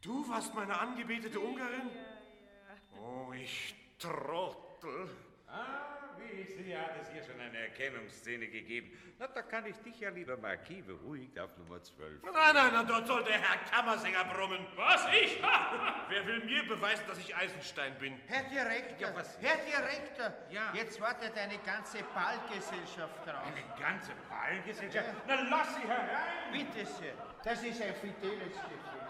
[0.02, 1.90] Du warst meine angebetete Ungarin?
[1.90, 3.02] Ja, ja.
[3.02, 5.10] Oh, ich Trottel.
[5.48, 6.02] Ah.
[6.31, 8.91] Wie ich sehe, hat es hier schon eine Erkennungsszene gegeben.
[9.19, 12.23] Na, da kann ich dich ja, lieber Marquis, beruhigt auf Nummer 12.
[12.23, 14.65] Nein, nein, nein, dort soll der Herr Kammersänger brummen.
[14.75, 15.41] Was, ich?
[16.09, 18.19] Wer will mir beweisen, dass ich Eisenstein bin?
[18.27, 19.37] Herr Direktor, ja, was?
[19.41, 20.73] Herr Direktor, ja.
[20.73, 23.43] jetzt wartet eine ganze Ballgesellschaft drauf.
[23.45, 25.07] Eine ganze Ballgesellschaft?
[25.07, 25.15] Ja.
[25.27, 26.51] Na, lass sie herein!
[26.51, 27.13] Bitte, sehr,
[27.43, 29.03] das ist ein fideles Gefühl.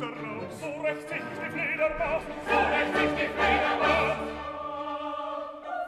[0.00, 0.52] darauf.
[0.60, 4.16] So recht die Fledermaus, so recht sich die Fledermaus.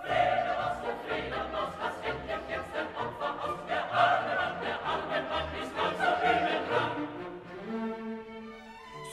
[0.04, 3.60] Fledermaus, der Fledermaus, was hängt denn jetzt der Opfer aus?
[3.68, 6.92] Der arme Mann, ist ganz so übel dran.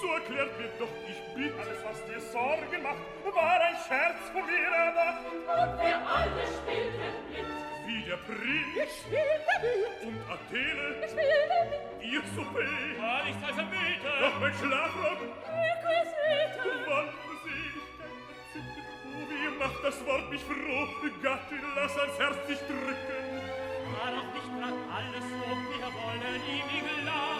[0.01, 4.45] So erklärt mir doch, ich bitte, alles, was dir Sorgen macht, war ein Scherz von
[4.45, 5.25] mir erdacht.
[5.31, 8.71] Und wir alle spielten mit wie der Prinz.
[8.75, 10.07] Ich spiele mit.
[10.07, 10.85] Und Athene.
[10.97, 12.11] Spielt spiele mit.
[12.11, 13.01] Ihr Souper.
[13.01, 14.13] War nicht als Erbeter.
[14.21, 15.19] Doch mein Schlafrock.
[15.21, 16.89] Requisite.
[16.89, 17.31] Wandten
[19.13, 20.87] Oh, Wie macht das Wort mich froh?
[21.21, 23.41] Gattin, lass ans Herz dich drücken.
[23.93, 25.77] War doch nicht grad alles um, so.
[25.77, 27.30] Wir wollen ihm glauben.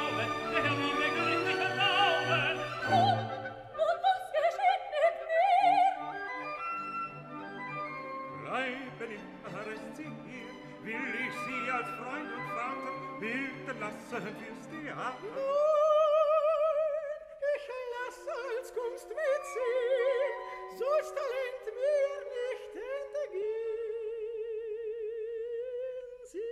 [13.80, 15.16] Lassen fürs Theater.
[17.54, 20.32] Ich lasse als Kunstmedizin
[20.78, 23.92] solch Talent mir nicht entgehen.
[26.24, 26.52] Sie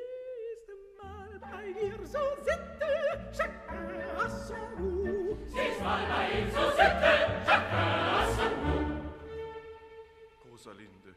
[0.53, 0.67] ist
[1.01, 2.91] mal bei ihr so sitte,
[3.33, 5.39] chacun à son goût.
[5.47, 7.13] Sie ist mal bei ihm so sitte,
[7.45, 9.01] chacun à son goût.
[10.51, 11.11] Rosalinde,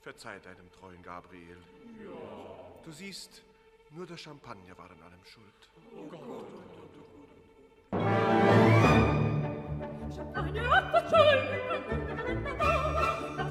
[0.00, 1.58] verzeih deinem treuen Gabriel.
[2.84, 3.42] Du siehst,
[3.90, 5.68] nur der Champagner war an allem schuld.
[10.14, 11.50] Champagner hat das Schuld.
[13.36, 13.50] Das